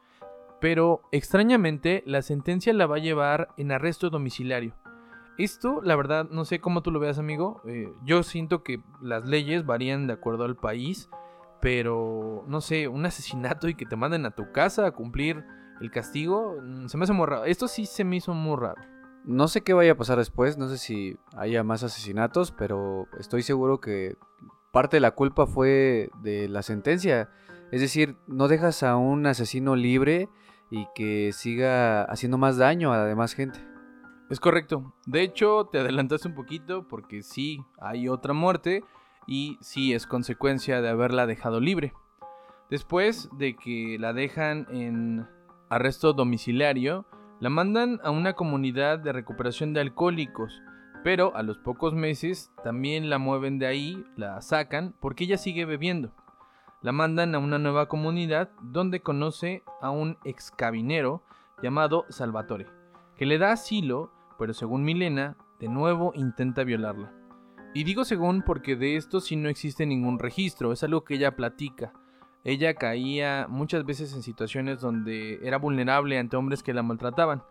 Pero 0.60 1.02
extrañamente 1.12 2.04
la 2.06 2.22
sentencia 2.22 2.74
la 2.74 2.88
va 2.88 2.98
a 2.98 3.00
llevar 3.00 3.50
en 3.58 3.72
arresto 3.72 4.10
domiciliario. 4.10 4.76
Esto, 5.38 5.82
la 5.82 5.96
verdad, 5.96 6.30
no 6.30 6.46
sé 6.46 6.62
cómo 6.62 6.84
tú 6.84 6.92
lo 6.92 7.00
veas, 7.00 7.18
amigo. 7.18 7.62
Eh, 7.66 7.92
yo 8.04 8.22
siento 8.22 8.64
que 8.64 8.82
las 9.02 9.26
leyes 9.26 9.66
varían 9.66 10.06
de 10.06 10.14
acuerdo 10.14 10.44
al 10.44 10.56
país, 10.56 11.10
pero 11.60 12.44
no 12.48 12.62
sé, 12.62 12.88
un 12.88 13.06
asesinato 13.06 13.68
y 13.68 13.76
que 13.76 13.86
te 13.86 13.96
manden 13.96 14.26
a 14.26 14.32
tu 14.32 14.52
casa 14.52 14.86
a 14.86 14.92
cumplir 14.92 15.44
el 15.82 15.90
castigo, 15.90 16.58
mm, 16.62 16.88
se 16.88 16.98
me 16.98 17.04
hace 17.04 17.14
muy 17.14 17.26
raro. 17.26 17.46
Esto 17.46 17.68
sí 17.68 17.86
se 17.86 18.04
me 18.04 18.18
hizo 18.18 18.34
muy 18.34 18.58
raro. 18.58 18.82
No 19.26 19.48
sé 19.48 19.62
qué 19.62 19.74
vaya 19.74 19.94
a 19.94 19.98
pasar 19.98 20.18
después, 20.18 20.58
no 20.58 20.68
sé 20.68 20.78
si 20.78 21.18
haya 21.38 21.64
más 21.64 21.84
asesinatos, 21.84 22.52
pero 22.52 23.08
estoy 23.20 23.42
seguro 23.42 23.80
que 23.80 24.18
parte 24.72 24.98
de 24.98 25.02
la 25.02 25.12
culpa 25.12 25.48
fue 25.48 26.10
de 26.22 26.50
la 26.50 26.62
sentencia. 26.62 27.30
Es 27.72 27.80
decir, 27.80 28.18
no 28.28 28.48
dejas 28.48 28.84
a 28.84 28.98
un 28.98 29.26
asesino 29.26 29.76
libre 29.76 30.30
y 30.70 30.88
que 30.94 31.32
siga 31.32 32.04
haciendo 32.04 32.38
más 32.38 32.58
daño 32.58 32.92
a 32.92 32.98
la 32.98 33.06
demás 33.06 33.34
gente. 33.34 33.60
Es 34.30 34.40
correcto. 34.40 34.94
De 35.06 35.22
hecho, 35.22 35.70
te 35.72 35.80
adelantaste 35.80 36.28
un 36.28 36.36
poquito 36.36 36.88
porque 36.88 37.22
sí 37.22 37.64
hay 37.80 38.10
otra 38.10 38.34
muerte 38.34 38.84
y 39.28 39.58
sí 39.62 39.94
es 39.94 40.08
consecuencia 40.08 40.82
de 40.82 40.90
haberla 40.90 41.28
dejado 41.28 41.60
libre. 41.60 41.94
Después 42.70 43.30
de 43.38 43.56
que 43.56 43.98
la 44.00 44.14
dejan 44.14 44.66
en 44.72 45.28
arresto 45.70 46.14
domiciliario, 46.14 47.06
la 47.44 47.50
mandan 47.50 48.00
a 48.06 48.10
una 48.10 48.36
comunidad 48.36 49.00
de 49.00 49.12
recuperación 49.12 49.74
de 49.74 49.82
alcohólicos, 49.82 50.62
pero 51.04 51.36
a 51.36 51.44
los 51.44 51.58
pocos 51.58 51.94
meses 51.94 52.54
también 52.64 53.10
la 53.10 53.18
mueven 53.18 53.60
de 53.60 53.66
ahí, 53.66 54.06
la 54.16 54.40
sacan, 54.40 54.96
porque 55.02 55.26
ella 55.26 55.38
sigue 55.38 55.66
bebiendo. 55.66 56.14
La 56.82 56.94
mandan 56.94 57.36
a 57.36 57.40
una 57.40 57.60
nueva 57.60 57.90
comunidad 57.90 58.50
donde 58.62 59.02
conoce 59.02 59.62
a 59.82 59.90
un 59.90 60.18
excabinero 60.24 61.22
llamado 61.62 62.06
Salvatore, 62.08 62.68
que 63.18 63.26
le 63.26 63.38
da 63.38 63.52
asilo, 63.52 64.10
pero 64.40 64.54
según 64.54 64.86
Milena, 64.86 65.36
de 65.60 65.68
nuevo 65.68 66.14
intenta 66.16 66.64
violarla. 66.64 67.12
Y 67.74 67.84
digo 67.84 68.06
según 68.06 68.42
porque 68.44 68.78
de 68.78 68.96
esto 68.96 69.20
sí 69.20 69.36
no 69.36 69.50
existe 69.50 69.86
ningún 69.86 70.18
registro, 70.18 70.72
es 70.72 70.82
algo 70.86 71.04
que 71.04 71.16
ella 71.16 71.36
platica. 71.36 71.92
Ella 72.44 72.74
caía 72.74 73.48
muchas 73.50 73.86
veces 73.86 74.14
en 74.14 74.22
situaciones 74.22 74.82
donde 74.82 75.40
era 75.44 75.58
vulnerable 75.58 76.20
ante 76.20 76.36
hombres 76.36 76.62
que 76.62 76.74
la 76.74 76.84
maltrataban. 76.84 77.44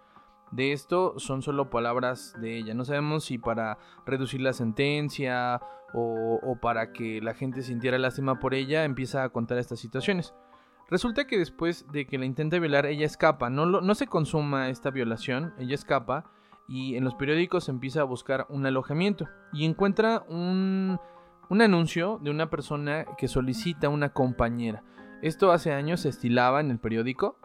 De 0.50 0.72
esto 0.72 1.14
son 1.18 1.40
solo 1.40 1.70
palabras 1.70 2.34
de 2.38 2.58
ella. 2.58 2.74
No 2.74 2.84
sabemos 2.84 3.24
si 3.24 3.38
para 3.38 3.78
reducir 4.04 4.42
la 4.42 4.52
sentencia 4.52 5.62
o, 5.94 6.58
para 6.60 6.92
que 6.92 7.20
la 7.22 7.34
gente 7.34 7.62
sintiera 7.62 7.98
lástima 7.98 8.38
por 8.38 8.54
ella 8.54 8.84
empieza 8.84 9.24
a 9.24 9.30
contar 9.30 9.58
estas 9.58 9.80
situaciones. 9.80 10.34
Resulta 10.90 11.26
que 11.26 11.38
después 11.38 11.86
de 11.90 12.06
que 12.06 12.18
la 12.18 12.26
intenta 12.26 12.58
violar, 12.58 12.84
ella 12.84 13.06
escapa. 13.06 13.48
No, 13.48 13.64
no 13.64 13.94
se 13.94 14.06
consuma 14.06 14.68
esta 14.68 14.90
violación, 14.90 15.54
ella 15.58 15.74
escapa 15.74 16.30
y 16.68 16.96
en 16.96 17.04
los 17.04 17.14
periódicos 17.14 17.68
empieza 17.68 18.02
a 18.02 18.04
buscar 18.04 18.46
un 18.50 18.66
alojamiento 18.66 19.28
y 19.52 19.64
encuentra 19.64 20.22
un, 20.28 20.98
un 21.52 21.60
anuncio 21.60 22.18
de 22.22 22.30
una 22.30 22.48
persona 22.48 23.04
que 23.18 23.28
solicita 23.28 23.90
una 23.90 24.14
compañera. 24.14 24.82
Esto 25.20 25.52
hace 25.52 25.70
años 25.74 26.00
se 26.00 26.08
estilaba 26.08 26.60
en 26.60 26.70
el 26.70 26.78
periódico. 26.78 27.36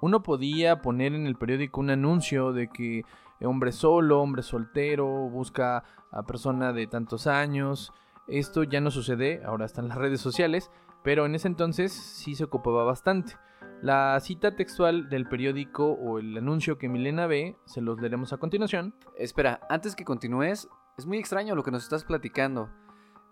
Uno 0.00 0.22
podía 0.22 0.80
poner 0.80 1.12
en 1.12 1.26
el 1.26 1.36
periódico 1.36 1.82
un 1.82 1.90
anuncio 1.90 2.54
de 2.54 2.68
que 2.68 3.02
hombre 3.44 3.72
solo, 3.72 4.22
hombre 4.22 4.42
soltero, 4.42 5.06
busca 5.28 5.84
a 6.10 6.22
persona 6.22 6.72
de 6.72 6.86
tantos 6.86 7.26
años. 7.26 7.92
Esto 8.26 8.62
ya 8.62 8.80
no 8.80 8.90
sucede, 8.90 9.42
ahora 9.44 9.66
están 9.66 9.86
las 9.86 9.98
redes 9.98 10.22
sociales, 10.22 10.70
pero 11.04 11.26
en 11.26 11.34
ese 11.34 11.48
entonces 11.48 11.92
sí 11.92 12.34
se 12.34 12.44
ocupaba 12.44 12.84
bastante. 12.84 13.36
La 13.82 14.18
cita 14.20 14.56
textual 14.56 15.10
del 15.10 15.28
periódico 15.28 15.92
o 15.92 16.18
el 16.18 16.38
anuncio 16.38 16.78
que 16.78 16.88
Milena 16.88 17.26
ve, 17.26 17.58
se 17.66 17.82
los 17.82 18.00
leeremos 18.00 18.32
a 18.32 18.38
continuación. 18.38 18.94
Espera, 19.18 19.60
antes 19.68 19.94
que 19.94 20.06
continúes, 20.06 20.70
es 20.96 21.04
muy 21.04 21.18
extraño 21.18 21.54
lo 21.54 21.62
que 21.62 21.70
nos 21.70 21.82
estás 21.82 22.04
platicando. 22.04 22.70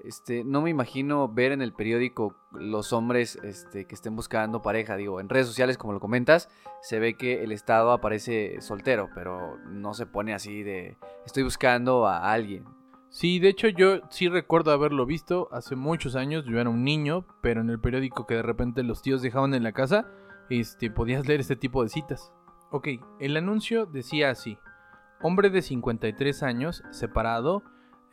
Este, 0.04 0.44
no 0.44 0.62
me 0.62 0.70
imagino 0.70 1.28
ver 1.28 1.52
en 1.52 1.60
el 1.60 1.72
periódico 1.72 2.34
los 2.52 2.92
hombres 2.92 3.36
este, 3.42 3.86
que 3.86 3.94
estén 3.94 4.16
buscando 4.16 4.62
pareja. 4.62 4.96
Digo, 4.96 5.20
en 5.20 5.28
redes 5.28 5.46
sociales, 5.46 5.76
como 5.76 5.92
lo 5.92 6.00
comentas, 6.00 6.48
se 6.80 6.98
ve 6.98 7.14
que 7.14 7.42
el 7.44 7.52
Estado 7.52 7.92
aparece 7.92 8.60
soltero, 8.60 9.10
pero 9.14 9.58
no 9.66 9.94
se 9.94 10.06
pone 10.06 10.32
así 10.32 10.62
de 10.62 10.96
estoy 11.26 11.42
buscando 11.42 12.06
a 12.06 12.32
alguien. 12.32 12.64
Sí, 13.10 13.40
de 13.40 13.48
hecho 13.48 13.66
yo 13.66 14.02
sí 14.08 14.28
recuerdo 14.28 14.70
haberlo 14.70 15.04
visto 15.04 15.48
hace 15.52 15.74
muchos 15.76 16.14
años. 16.14 16.44
Yo 16.46 16.60
era 16.60 16.70
un 16.70 16.84
niño, 16.84 17.26
pero 17.40 17.60
en 17.60 17.68
el 17.68 17.80
periódico 17.80 18.26
que 18.26 18.36
de 18.36 18.42
repente 18.42 18.84
los 18.84 19.02
tíos 19.02 19.20
dejaban 19.20 19.52
en 19.52 19.64
la 19.64 19.72
casa, 19.72 20.06
este, 20.48 20.90
podías 20.90 21.26
leer 21.26 21.40
este 21.40 21.56
tipo 21.56 21.82
de 21.82 21.88
citas. 21.88 22.32
Ok, 22.70 22.88
el 23.18 23.36
anuncio 23.36 23.84
decía 23.86 24.30
así: 24.30 24.58
hombre 25.20 25.50
de 25.50 25.60
53 25.60 26.42
años, 26.44 26.84
separado, 26.90 27.64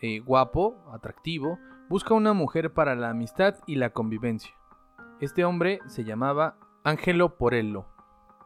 eh, 0.01 0.19
guapo, 0.19 0.83
atractivo, 0.91 1.59
busca 1.89 2.13
una 2.13 2.33
mujer 2.33 2.73
para 2.73 2.95
la 2.95 3.09
amistad 3.09 3.55
y 3.65 3.75
la 3.75 3.91
convivencia. 3.91 4.53
Este 5.19 5.45
hombre 5.45 5.79
se 5.87 6.03
llamaba 6.03 6.57
Angelo 6.83 7.37
Porello. 7.37 7.85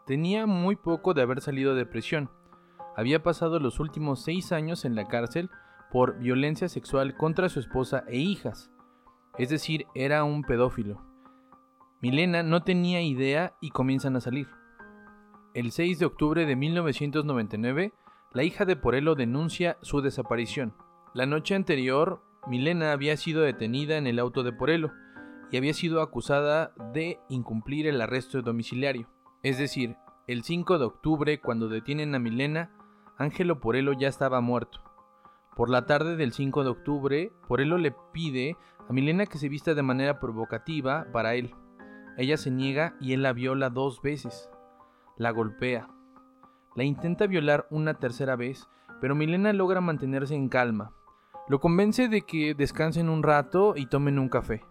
Tenía 0.06 0.46
muy 0.46 0.76
poco 0.76 1.14
de 1.14 1.22
haber 1.22 1.42
salido 1.42 1.76
de 1.76 1.86
prisión. 1.86 2.30
Había 2.96 3.24
pasado 3.24 3.60
los 3.60 3.80
últimos 3.80 4.24
seis 4.24 4.52
años 4.52 4.86
en 4.86 4.96
la 4.96 5.08
cárcel 5.08 5.50
por 5.92 6.20
violencia 6.20 6.70
sexual 6.70 7.16
contra 7.16 7.50
su 7.50 7.60
esposa 7.60 8.04
e 8.08 8.18
hijas. 8.18 8.72
Es 9.38 9.50
decir, 9.50 9.86
era 9.96 10.24
un 10.24 10.44
pedófilo. 10.44 11.02
Milena 12.02 12.44
no 12.44 12.64
tenía 12.64 13.02
idea 13.02 13.56
y 13.62 13.70
comienzan 13.70 14.16
a 14.16 14.22
salir. 14.22 14.48
El 15.54 15.72
6 15.72 16.00
de 16.00 16.06
octubre 16.06 16.46
de 16.46 16.56
1999, 16.56 17.94
la 18.34 18.44
hija 18.44 18.66
de 18.66 18.76
Porello 18.76 19.16
denuncia 19.16 19.78
su 19.82 20.02
desaparición. 20.02 20.74
La 21.14 21.26
noche 21.26 21.56
anterior, 21.56 22.24
Milena 22.48 22.92
había 22.92 23.18
sido 23.18 23.42
detenida 23.42 23.98
en 23.98 24.08
el 24.08 24.20
auto 24.20 24.44
de 24.44 24.52
Porelo 24.52 24.92
y 25.52 25.58
había 25.58 25.74
sido 25.74 26.02
acusada 26.02 26.74
de 26.94 27.20
incumplir 27.30 27.88
el 27.88 28.02
arresto 28.02 28.42
domiciliario. 28.42 29.08
Es 29.44 29.58
decir, 29.58 29.96
el 30.28 30.44
5 30.44 30.80
de 30.80 30.86
octubre, 30.86 31.40
cuando 31.40 31.68
detienen 31.68 32.16
a 32.16 32.20
Milena, 32.20 32.72
Ángelo 33.18 33.60
Porelo 33.60 33.94
ya 33.94 34.08
estaba 34.08 34.42
muerto. 34.42 34.82
Por 35.56 35.70
la 35.70 35.86
tarde 35.86 36.16
del 36.16 36.32
5 36.32 36.64
de 36.64 36.70
octubre, 36.70 37.32
Porelo 37.48 37.78
le 37.78 37.94
pide 38.14 38.56
a 38.88 38.94
Milena 38.94 39.26
que 39.26 39.38
se 39.38 39.50
vista 39.50 39.74
de 39.74 39.84
manera 39.84 40.20
provocativa 40.20 41.06
para 41.12 41.36
él. 41.36 41.54
Ella 42.18 42.38
se 42.38 42.50
niega 42.50 42.96
y 43.00 43.14
él 43.14 43.22
la 43.22 43.34
viola 43.34 43.70
dos 43.70 44.02
veces. 44.02 44.50
La 45.18 45.32
golpea. 45.32 45.88
La 46.76 46.84
intenta 46.84 47.28
violar 47.28 47.68
una 47.70 47.96
tercera 47.96 48.36
vez, 48.36 48.68
pero 49.02 49.14
Milena 49.14 49.54
logra 49.54 49.82
mantenerse 49.82 50.34
en 50.34 50.50
calma. 50.50 50.94
Lo 51.48 51.60
convence 51.60 52.08
de 52.08 52.22
que 52.22 52.54
descansen 52.54 53.10
un 53.10 53.24
rato 53.24 53.74
y 53.76 53.88
tomen 53.88 54.20
un 54.20 54.30
café. 54.30 54.64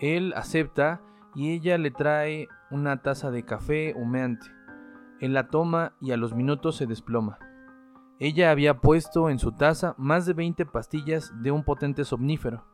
Él 0.00 0.34
acepta 0.36 1.00
y 1.34 1.52
ella 1.52 1.78
le 1.78 1.90
trae 1.90 2.48
una 2.70 3.02
taza 3.02 3.30
de 3.30 3.44
café 3.44 3.94
humeante. 3.96 4.46
Él 5.20 5.34
la 5.34 5.48
toma 5.48 5.94
y 6.00 6.10
a 6.10 6.16
los 6.16 6.34
minutos 6.34 6.76
se 6.76 6.86
desploma. 6.86 7.38
Ella 8.18 8.50
había 8.50 8.78
puesto 8.78 9.30
en 9.30 9.38
su 9.38 9.52
taza 9.52 9.94
más 9.96 10.26
de 10.26 10.32
20 10.32 10.66
pastillas 10.66 11.32
de 11.42 11.50
un 11.50 11.64
potente 11.64 12.04
somnífero. 12.04 12.64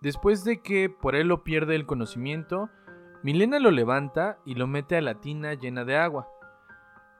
Después 0.00 0.44
de 0.44 0.60
que 0.60 0.90
por 0.90 1.16
él 1.16 1.28
lo 1.28 1.42
pierde 1.42 1.74
el 1.74 1.86
conocimiento, 1.86 2.70
Milena 3.22 3.58
lo 3.58 3.70
levanta 3.70 4.38
y 4.44 4.54
lo 4.54 4.66
mete 4.66 4.96
a 4.96 5.00
la 5.00 5.20
tina 5.20 5.54
llena 5.54 5.84
de 5.84 5.96
agua. 5.96 6.28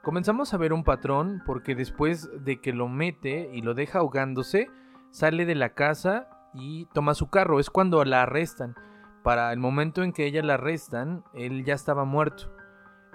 Comenzamos 0.02 0.54
a 0.54 0.56
ver 0.56 0.72
un 0.72 0.84
patrón 0.84 1.42
porque 1.44 1.74
después 1.74 2.30
de 2.44 2.60
que 2.60 2.72
lo 2.72 2.88
mete 2.88 3.50
y 3.52 3.62
lo 3.62 3.74
deja 3.74 3.98
ahogándose, 3.98 4.70
sale 5.10 5.46
de 5.46 5.54
la 5.54 5.70
casa 5.70 6.28
y 6.54 6.86
toma 6.86 7.14
su 7.14 7.28
carro. 7.28 7.60
Es 7.60 7.70
cuando 7.70 8.04
la 8.04 8.22
arrestan. 8.22 8.74
Para 9.22 9.52
el 9.52 9.58
momento 9.58 10.02
en 10.02 10.12
que 10.12 10.26
ella 10.26 10.42
la 10.42 10.54
arrestan, 10.54 11.24
él 11.34 11.64
ya 11.64 11.74
estaba 11.74 12.04
muerto. 12.04 12.54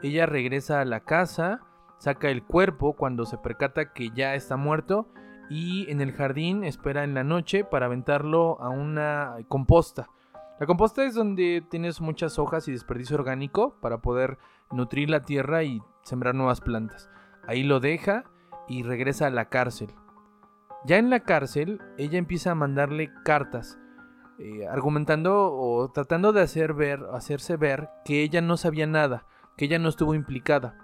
Ella 0.03 0.25
regresa 0.25 0.81
a 0.81 0.85
la 0.85 1.01
casa, 1.01 1.61
saca 1.99 2.29
el 2.29 2.43
cuerpo 2.43 2.93
cuando 2.93 3.25
se 3.25 3.37
percata 3.37 3.93
que 3.93 4.09
ya 4.09 4.35
está 4.35 4.57
muerto 4.57 5.07
y 5.49 5.89
en 5.91 6.01
el 6.01 6.13
jardín 6.13 6.63
espera 6.63 7.03
en 7.03 7.13
la 7.13 7.23
noche 7.23 7.63
para 7.63 7.85
aventarlo 7.85 8.59
a 8.61 8.69
una 8.69 9.35
composta. 9.47 10.09
La 10.59 10.65
composta 10.65 11.03
es 11.03 11.13
donde 11.13 11.63
tienes 11.69 12.01
muchas 12.01 12.39
hojas 12.39 12.67
y 12.67 12.71
desperdicio 12.71 13.17
orgánico 13.17 13.75
para 13.81 13.97
poder 14.01 14.37
nutrir 14.71 15.09
la 15.09 15.23
tierra 15.23 15.63
y 15.63 15.81
sembrar 16.03 16.35
nuevas 16.35 16.61
plantas. 16.61 17.09
Ahí 17.47 17.63
lo 17.63 17.79
deja 17.79 18.23
y 18.67 18.83
regresa 18.83 19.27
a 19.27 19.31
la 19.31 19.49
cárcel. 19.49 19.93
Ya 20.83 20.97
en 20.97 21.09
la 21.09 21.19
cárcel, 21.19 21.79
ella 21.97 22.17
empieza 22.17 22.51
a 22.51 22.55
mandarle 22.55 23.11
cartas, 23.23 23.79
eh, 24.39 24.65
argumentando 24.67 25.53
o 25.53 25.91
tratando 25.91 26.33
de 26.33 26.41
hacer 26.41 26.73
ver, 26.73 27.01
hacerse 27.13 27.55
ver 27.55 27.89
que 28.03 28.23
ella 28.23 28.41
no 28.41 28.57
sabía 28.57 28.87
nada, 28.87 29.27
que 29.57 29.65
ella 29.65 29.77
no 29.77 29.89
estuvo 29.89 30.15
implicada. 30.15 30.77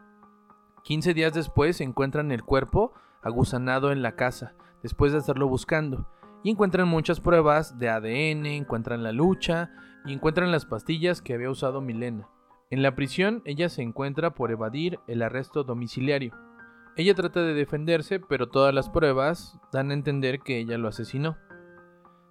15 0.83 1.15
días 1.15 1.33
después 1.33 1.81
encuentran 1.81 2.31
el 2.31 2.43
cuerpo 2.43 2.93
agusanado 3.23 3.91
en 3.91 4.03
la 4.03 4.15
casa, 4.15 4.53
después 4.83 5.11
de 5.11 5.17
estarlo 5.17 5.47
buscando, 5.47 6.07
y 6.43 6.51
encuentran 6.51 6.87
muchas 6.87 7.19
pruebas 7.19 7.79
de 7.79 7.89
ADN, 7.89 8.45
encuentran 8.45 9.03
la 9.03 9.11
lucha 9.11 9.71
y 10.05 10.13
encuentran 10.13 10.51
las 10.51 10.65
pastillas 10.65 11.23
que 11.23 11.33
había 11.33 11.49
usado 11.49 11.81
Milena. 11.81 12.29
En 12.69 12.83
la 12.83 12.95
prisión 12.95 13.41
ella 13.45 13.69
se 13.69 13.81
encuentra 13.81 14.35
por 14.35 14.51
evadir 14.51 14.99
el 15.07 15.23
arresto 15.23 15.63
domiciliario. 15.63 16.33
Ella 16.97 17.13
trata 17.13 17.43
de 17.43 17.53
defenderse, 17.53 18.19
pero 18.19 18.49
todas 18.49 18.73
las 18.73 18.89
pruebas 18.89 19.59
dan 19.71 19.91
a 19.91 19.93
entender 19.93 20.39
que 20.39 20.57
ella 20.57 20.79
lo 20.79 20.87
asesinó. 20.87 21.37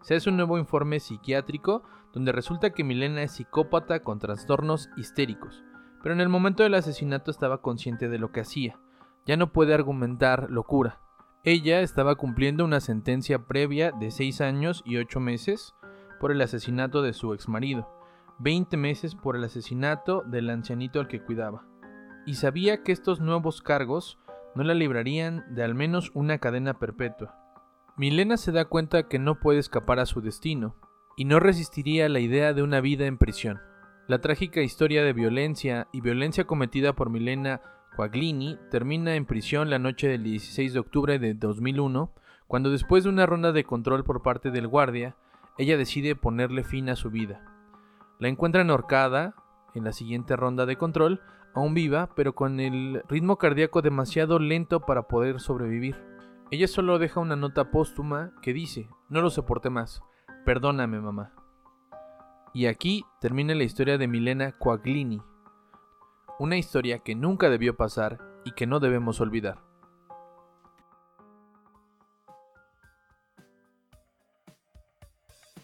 Se 0.02 0.16
hace 0.16 0.28
un 0.28 0.37
nuevo 0.37 0.58
informe 0.58 0.99
psiquiátrico 0.99 1.85
donde 2.12 2.32
resulta 2.32 2.70
que 2.70 2.82
Milena 2.82 3.23
es 3.23 3.30
psicópata 3.30 4.02
con 4.02 4.18
trastornos 4.18 4.88
histéricos, 4.96 5.64
pero 6.02 6.16
en 6.16 6.20
el 6.20 6.28
momento 6.28 6.64
del 6.64 6.75
asesinato 6.75 7.30
estaba 7.30 7.62
consciente 7.62 8.08
de 8.08 8.18
lo 8.18 8.32
que 8.32 8.40
hacía. 8.40 8.80
Ya 9.25 9.37
no 9.37 9.52
puede 9.52 9.73
argumentar 9.73 10.50
locura. 10.50 11.00
Ella 11.44 11.80
estaba 11.80 12.16
cumpliendo 12.16 12.64
una 12.64 12.80
sentencia 12.80 13.46
previa 13.46 13.92
de 13.92 14.11
6 14.11 14.40
años 14.40 14.82
y 14.85 14.96
8 14.96 15.20
meses 15.20 15.76
por 16.18 16.32
el 16.32 16.40
asesinato 16.40 17.02
de 17.02 17.12
su 17.12 17.35
exmarido, 17.35 17.88
20 18.40 18.76
meses 18.76 19.14
por 19.14 19.37
el 19.37 19.44
asesinato 19.44 20.25
del 20.26 20.50
ancianito 20.50 20.99
al 20.99 21.06
que 21.06 21.23
cuidaba, 21.23 21.64
y 22.26 22.35
sabía 22.35 22.82
que 22.82 22.90
estos 22.90 23.20
nuevos 23.20 23.62
cargos 23.62 24.18
no 24.56 24.64
la 24.64 24.75
librarían 24.75 25.44
de 25.54 25.62
al 25.62 25.75
menos 25.75 26.10
una 26.14 26.38
cadena 26.38 26.78
perpetua. 26.78 27.36
Milena 27.96 28.36
se 28.36 28.52
da 28.52 28.64
cuenta 28.64 29.06
que 29.06 29.18
no 29.18 29.38
puede 29.38 29.58
escapar 29.58 30.00
a 30.00 30.06
su 30.06 30.20
destino, 30.20 30.76
y 31.16 31.25
no 31.25 31.40
resistiría 31.40 32.08
la 32.08 32.20
idea 32.20 32.52
de 32.52 32.62
una 32.62 32.80
vida 32.80 33.06
en 33.06 33.18
prisión. 33.18 33.60
La 34.08 34.20
trágica 34.20 34.60
historia 34.60 35.02
de 35.02 35.12
violencia 35.12 35.88
y 35.92 36.00
violencia 36.00 36.44
cometida 36.44 36.94
por 36.94 37.10
Milena 37.10 37.60
Quaglini 37.96 38.58
termina 38.70 39.14
en 39.14 39.26
prisión 39.26 39.70
la 39.70 39.78
noche 39.78 40.08
del 40.08 40.22
16 40.22 40.75
de 40.75 40.78
octubre 40.78 41.18
de 41.18 41.34
2001, 41.34 42.12
cuando 42.46 42.70
después 42.70 43.04
de 43.04 43.10
una 43.10 43.26
ronda 43.26 43.52
de 43.52 43.64
control 43.64 44.04
por 44.04 44.22
parte 44.22 44.50
del 44.50 44.68
guardia, 44.68 45.16
ella 45.58 45.76
decide 45.76 46.14
ponerle 46.14 46.64
fin 46.64 46.88
a 46.88 46.96
su 46.96 47.10
vida. 47.10 47.42
La 48.18 48.28
encuentran 48.28 48.70
ahorcada 48.70 49.34
en 49.75 49.84
la 49.84 49.92
siguiente 49.92 50.36
ronda 50.36 50.66
de 50.66 50.76
control, 50.76 51.20
aún 51.56 51.72
viva, 51.72 52.10
pero 52.14 52.34
con 52.34 52.60
el 52.60 53.02
ritmo 53.08 53.38
cardíaco 53.38 53.80
demasiado 53.80 54.38
lento 54.38 54.80
para 54.80 55.08
poder 55.08 55.40
sobrevivir. 55.40 55.96
Ella 56.50 56.68
solo 56.68 56.98
deja 56.98 57.18
una 57.18 57.34
nota 57.34 57.70
póstuma 57.70 58.34
que 58.42 58.52
dice, 58.52 58.90
no 59.08 59.22
lo 59.22 59.30
soporté 59.30 59.70
más, 59.70 60.02
perdóname 60.44 61.00
mamá. 61.00 61.32
Y 62.52 62.66
aquí 62.66 63.04
termina 63.22 63.54
la 63.54 63.64
historia 63.64 63.96
de 63.96 64.06
Milena 64.06 64.52
Quaglini, 64.52 65.22
una 66.38 66.58
historia 66.58 66.98
que 66.98 67.14
nunca 67.14 67.48
debió 67.48 67.75
pasar 67.75 68.18
y 68.44 68.52
que 68.52 68.66
no 68.66 68.78
debemos 68.78 69.20
olvidar. 69.22 69.64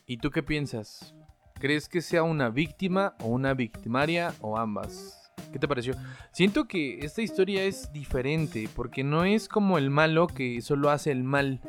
¿Y 0.07 0.17
tú 0.17 0.31
qué 0.31 0.43
piensas? 0.43 1.15
¿Crees 1.61 1.87
que 1.89 2.01
sea 2.01 2.23
una 2.23 2.49
víctima 2.49 3.15
o 3.21 3.27
una 3.29 3.53
victimaria 3.53 4.35
o 4.41 4.57
ambas? 4.59 5.22
¿Qué 5.53 5.59
te 5.59 5.69
pareció? 5.69 5.95
Siento 6.33 6.65
que 6.65 7.01
esta 7.05 7.23
historia 7.23 7.63
es 7.65 7.93
diferente 7.93 8.69
porque 8.75 9.05
no 9.05 9.25
es 9.25 9.49
como 9.49 9.79
el 9.79 9.91
malo 9.91 10.27
que 10.27 10.61
solo 10.63 10.91
hace 10.91 11.11
el 11.11 11.25
mal. 11.25 11.61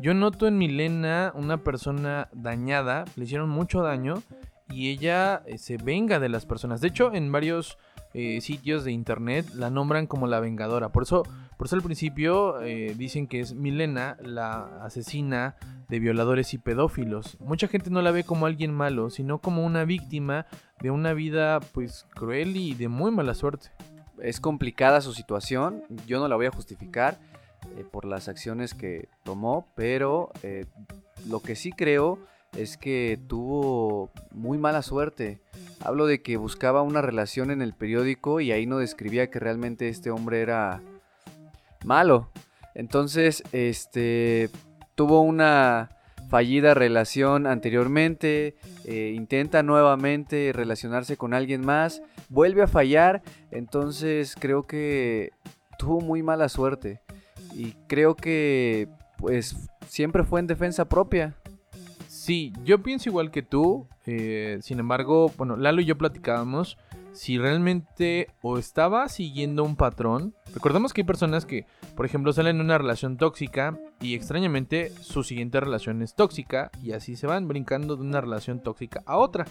Yo 0.00 0.12
noto 0.12 0.46
en 0.46 0.58
Milena 0.58 1.32
una 1.34 1.58
persona 1.58 2.28
dañada, 2.32 3.04
le 3.16 3.24
hicieron 3.24 3.48
mucho 3.48 3.82
daño 3.82 4.22
y 4.70 4.90
ella 4.90 5.42
eh, 5.46 5.58
se 5.58 5.76
venga 5.76 6.20
de 6.20 6.28
las 6.28 6.46
personas. 6.46 6.80
De 6.80 6.88
hecho, 6.88 7.12
en 7.14 7.32
varios 7.32 7.78
eh, 8.14 8.40
sitios 8.40 8.84
de 8.84 8.92
internet 8.92 9.46
la 9.54 9.70
nombran 9.70 10.06
como 10.06 10.26
la 10.26 10.40
vengadora. 10.40 10.90
Por 10.90 11.04
eso, 11.04 11.22
por 11.56 11.66
eso 11.66 11.76
al 11.76 11.82
principio 11.82 12.60
eh, 12.62 12.94
dicen 12.96 13.26
que 13.26 13.40
es 13.40 13.54
Milena 13.54 14.16
la 14.20 14.84
asesina 14.84 15.56
de 15.88 15.98
violadores 16.00 16.52
y 16.54 16.58
pedófilos. 16.58 17.38
Mucha 17.40 17.68
gente 17.68 17.90
no 17.90 18.02
la 18.02 18.10
ve 18.10 18.24
como 18.24 18.46
alguien 18.46 18.74
malo, 18.74 19.10
sino 19.10 19.38
como 19.38 19.64
una 19.64 19.84
víctima 19.84 20.46
de 20.80 20.90
una 20.90 21.12
vida 21.12 21.60
pues 21.60 22.06
cruel 22.14 22.56
y 22.56 22.74
de 22.74 22.88
muy 22.88 23.10
mala 23.10 23.34
suerte. 23.34 23.70
Es 24.22 24.40
complicada 24.40 25.00
su 25.00 25.12
situación, 25.12 25.84
yo 26.06 26.18
no 26.18 26.28
la 26.28 26.36
voy 26.36 26.46
a 26.46 26.50
justificar 26.50 27.18
por 27.92 28.04
las 28.04 28.28
acciones 28.28 28.74
que 28.74 29.08
tomó, 29.22 29.68
pero 29.76 30.32
lo 31.28 31.40
que 31.40 31.54
sí 31.54 31.70
creo 31.70 32.18
es 32.56 32.76
que 32.76 33.18
tuvo 33.28 34.10
muy 34.30 34.58
mala 34.58 34.82
suerte. 34.82 35.40
Hablo 35.80 36.06
de 36.06 36.22
que 36.22 36.36
buscaba 36.36 36.82
una 36.82 37.02
relación 37.02 37.50
en 37.50 37.62
el 37.62 37.74
periódico 37.74 38.40
y 38.40 38.52
ahí 38.52 38.66
no 38.66 38.78
describía 38.78 39.30
que 39.30 39.38
realmente 39.38 39.88
este 39.88 40.10
hombre 40.10 40.40
era 40.40 40.82
malo. 41.84 42.30
Entonces, 42.74 43.42
este 43.52 44.50
tuvo 44.94 45.20
una 45.20 45.90
fallida 46.28 46.74
relación 46.74 47.46
anteriormente, 47.46 48.56
eh, 48.84 49.12
intenta 49.14 49.62
nuevamente 49.62 50.52
relacionarse 50.52 51.16
con 51.16 51.32
alguien 51.32 51.64
más, 51.64 52.02
vuelve 52.28 52.62
a 52.62 52.66
fallar, 52.66 53.22
entonces 53.50 54.34
creo 54.38 54.66
que 54.66 55.30
tuvo 55.78 56.00
muy 56.00 56.22
mala 56.22 56.48
suerte 56.48 57.00
y 57.54 57.72
creo 57.86 58.14
que 58.14 58.88
pues 59.16 59.56
siempre 59.86 60.24
fue 60.24 60.40
en 60.40 60.46
defensa 60.46 60.84
propia. 60.88 61.36
Sí, 62.28 62.52
yo 62.62 62.82
pienso 62.82 63.08
igual 63.08 63.30
que 63.30 63.40
tú. 63.40 63.88
Eh, 64.04 64.58
sin 64.60 64.80
embargo, 64.80 65.32
bueno, 65.38 65.56
Lalo 65.56 65.80
y 65.80 65.86
yo 65.86 65.96
platicábamos 65.96 66.76
si 67.14 67.38
realmente 67.38 68.28
o 68.42 68.58
estaba 68.58 69.08
siguiendo 69.08 69.64
un 69.64 69.76
patrón. 69.76 70.34
Recordemos 70.52 70.92
que 70.92 71.00
hay 71.00 71.06
personas 71.06 71.46
que, 71.46 71.64
por 71.96 72.04
ejemplo, 72.04 72.30
salen 72.34 72.56
en 72.56 72.66
una 72.66 72.76
relación 72.76 73.16
tóxica 73.16 73.78
y 74.02 74.14
extrañamente 74.14 74.90
su 75.00 75.22
siguiente 75.22 75.58
relación 75.58 76.02
es 76.02 76.14
tóxica 76.14 76.70
y 76.82 76.92
así 76.92 77.16
se 77.16 77.26
van 77.26 77.48
brincando 77.48 77.96
de 77.96 78.02
una 78.02 78.20
relación 78.20 78.62
tóxica 78.62 79.02
a 79.06 79.16
otra. 79.16 79.46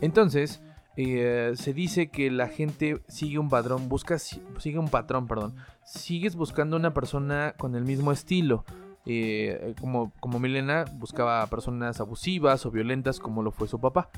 Entonces, 0.00 0.62
eh, 0.96 1.54
se 1.56 1.72
dice 1.72 2.06
que 2.06 2.30
la 2.30 2.46
gente 2.46 3.02
sigue 3.08 3.40
un 3.40 3.48
patrón, 3.48 3.88
busca, 3.88 4.20
sigue 4.20 4.78
un 4.78 4.88
patrón, 4.88 5.26
perdón. 5.26 5.56
Sigues 5.84 6.36
buscando 6.36 6.76
una 6.76 6.94
persona 6.94 7.56
con 7.58 7.74
el 7.74 7.84
mismo 7.84 8.12
estilo. 8.12 8.64
Eh, 9.04 9.74
como, 9.80 10.12
como 10.20 10.38
Milena 10.38 10.84
buscaba 10.94 11.44
personas 11.48 12.00
abusivas 12.00 12.64
o 12.66 12.70
violentas 12.70 13.18
como 13.18 13.42
lo 13.42 13.50
fue 13.50 13.68
su 13.68 13.80
papá. 13.80 14.10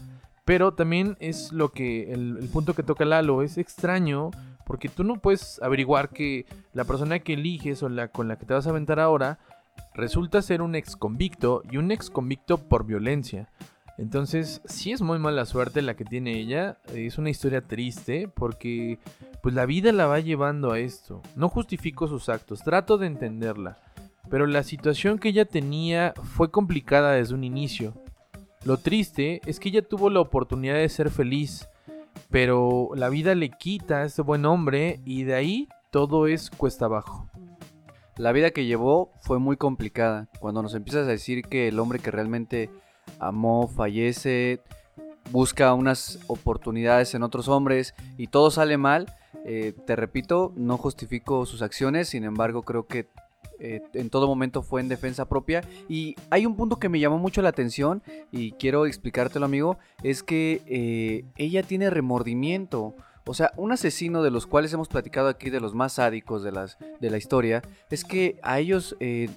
Pero 0.44 0.74
también 0.74 1.16
es 1.20 1.52
lo 1.52 1.72
que 1.72 2.12
el, 2.12 2.48
punto 2.52 2.74
que 2.74 2.82
toca 2.82 3.04
Lalo 3.04 3.42
es 3.42 3.56
extraño 3.56 4.30
porque 4.66 4.88
tú 4.88 5.02
no 5.02 5.16
puedes 5.16 5.60
averiguar 5.62 6.10
que 6.10 6.46
la 6.74 6.84
persona 6.84 7.18
que 7.18 7.34
eliges 7.34 7.82
o 7.82 7.88
la 7.88 8.08
con 8.08 8.28
la 8.28 8.36
que 8.36 8.44
te 8.44 8.54
vas 8.54 8.66
a 8.66 8.70
aventar 8.70 9.00
ahora 9.00 9.38
resulta 9.94 10.42
ser 10.42 10.60
un 10.60 10.74
ex 10.74 10.96
convicto 10.96 11.62
y 11.70 11.78
un 11.78 11.90
ex 11.90 12.10
convicto 12.10 12.58
por 12.58 12.84
violencia. 12.84 13.48
Entonces, 13.96 14.60
sí 14.64 14.92
es 14.92 15.02
muy 15.02 15.18
mala 15.18 15.46
suerte 15.46 15.80
la 15.80 15.94
que 15.94 16.04
tiene 16.04 16.38
ella. 16.38 16.78
Es 16.92 17.16
una 17.16 17.30
historia 17.30 17.60
triste 17.60 18.28
porque 18.28 18.98
pues 19.40 19.54
la 19.54 19.66
vida 19.66 19.92
la 19.92 20.06
va 20.06 20.20
llevando 20.20 20.72
a 20.72 20.78
esto. 20.78 21.22
No 21.36 21.48
justifico 21.48 22.08
sus 22.08 22.28
actos, 22.28 22.62
trato 22.62 22.98
de 22.98 23.06
entenderla. 23.06 23.78
Pero 24.30 24.46
la 24.46 24.62
situación 24.62 25.18
que 25.18 25.28
ella 25.28 25.44
tenía 25.44 26.14
fue 26.22 26.50
complicada 26.50 27.12
desde 27.12 27.34
un 27.34 27.44
inicio. 27.44 27.94
Lo 28.64 28.78
triste 28.78 29.40
es 29.46 29.60
que 29.60 29.68
ella 29.68 29.86
tuvo 29.86 30.08
la 30.10 30.20
oportunidad 30.20 30.76
de 30.76 30.88
ser 30.88 31.10
feliz, 31.10 31.68
pero 32.30 32.90
la 32.94 33.08
vida 33.10 33.34
le 33.34 33.50
quita 33.50 33.98
a 33.98 34.04
este 34.04 34.22
buen 34.22 34.46
hombre 34.46 35.00
y 35.04 35.24
de 35.24 35.34
ahí 35.34 35.68
todo 35.90 36.26
es 36.26 36.50
cuesta 36.50 36.86
abajo. 36.86 37.28
La 38.16 38.32
vida 38.32 38.52
que 38.52 38.64
llevó 38.64 39.10
fue 39.20 39.38
muy 39.38 39.56
complicada. 39.56 40.28
Cuando 40.40 40.62
nos 40.62 40.74
empiezas 40.74 41.06
a 41.06 41.10
decir 41.10 41.42
que 41.42 41.68
el 41.68 41.78
hombre 41.78 41.98
que 41.98 42.10
realmente 42.10 42.70
amó 43.18 43.68
fallece, 43.68 44.60
busca 45.30 45.74
unas 45.74 46.20
oportunidades 46.26 47.14
en 47.14 47.22
otros 47.22 47.48
hombres 47.48 47.94
y 48.16 48.28
todo 48.28 48.50
sale 48.50 48.78
mal, 48.78 49.12
eh, 49.44 49.74
te 49.86 49.96
repito, 49.96 50.52
no 50.56 50.78
justifico 50.78 51.44
sus 51.44 51.60
acciones, 51.60 52.08
sin 52.08 52.24
embargo 52.24 52.62
creo 52.62 52.86
que 52.86 53.08
eh, 53.58 53.82
en 53.94 54.10
todo 54.10 54.26
momento 54.26 54.62
fue 54.62 54.80
en 54.80 54.88
defensa 54.88 55.28
propia. 55.28 55.62
Y 55.88 56.16
hay 56.30 56.46
un 56.46 56.56
punto 56.56 56.78
que 56.78 56.88
me 56.88 57.00
llamó 57.00 57.18
mucho 57.18 57.42
la 57.42 57.48
atención 57.50 58.02
y 58.32 58.52
quiero 58.52 58.86
explicártelo 58.86 59.46
amigo, 59.46 59.78
es 60.02 60.22
que 60.22 60.62
eh, 60.66 61.24
ella 61.36 61.62
tiene 61.62 61.90
remordimiento. 61.90 62.94
O 63.26 63.34
sea, 63.34 63.52
un 63.56 63.72
asesino 63.72 64.22
de 64.22 64.30
los 64.30 64.46
cuales 64.46 64.72
hemos 64.72 64.88
platicado 64.88 65.28
aquí, 65.28 65.48
de 65.48 65.60
los 65.60 65.74
más 65.74 65.94
sádicos 65.94 66.42
de, 66.42 66.52
las, 66.52 66.76
de 67.00 67.10
la 67.10 67.16
historia, 67.16 67.62
es 67.90 68.04
que 68.04 68.38
a 68.42 68.58
ellos 68.58 68.96
eh, 69.00 69.30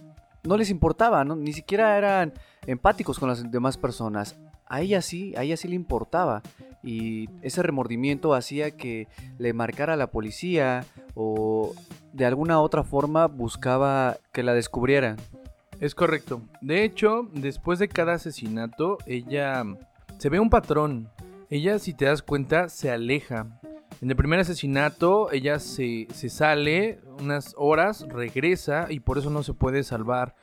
no 0.43 0.57
les 0.57 0.69
importaba, 0.69 1.23
ni 1.23 1.53
siquiera 1.53 1.97
eran 1.97 2.33
empáticos 2.65 3.19
con 3.19 3.29
las 3.29 3.49
demás 3.49 3.77
personas. 3.77 4.37
A 4.69 4.81
ella 4.81 5.01
sí, 5.01 5.33
a 5.37 5.43
ella 5.43 5.57
sí 5.57 5.67
le 5.67 5.75
importaba. 5.75 6.41
Y 6.83 7.29
ese 7.41 7.63
remordimiento 7.63 8.33
hacía 8.33 8.71
que 8.71 9.07
le 9.39 9.53
marcara 9.53 9.93
a 9.93 9.97
la 9.97 10.11
policía 10.11 10.85
o 11.15 11.73
de 12.13 12.25
alguna 12.25 12.59
otra 12.59 12.83
forma 12.83 13.27
buscaba 13.27 14.17
que 14.31 14.43
la 14.43 14.53
descubrieran. 14.53 15.17
Es 15.79 15.93
correcto. 15.93 16.41
De 16.61 16.83
hecho, 16.83 17.29
después 17.33 17.79
de 17.79 17.87
cada 17.87 18.13
asesinato, 18.13 18.97
ella 19.05 19.63
se 20.17 20.29
ve 20.29 20.39
un 20.39 20.49
patrón. 20.49 21.09
Ella, 21.49 21.79
si 21.79 21.93
te 21.93 22.05
das 22.05 22.21
cuenta, 22.21 22.69
se 22.69 22.89
aleja. 22.89 23.59
En 24.01 24.09
el 24.09 24.15
primer 24.15 24.39
asesinato, 24.39 25.31
ella 25.31 25.59
se, 25.59 26.07
sale 26.11 26.99
unas 27.19 27.53
horas, 27.57 28.05
regresa 28.09 28.87
y 28.89 28.99
por 28.99 29.17
eso 29.17 29.29
no 29.29 29.43
se 29.43 29.53
puede 29.53 29.83
salvar 29.83 30.35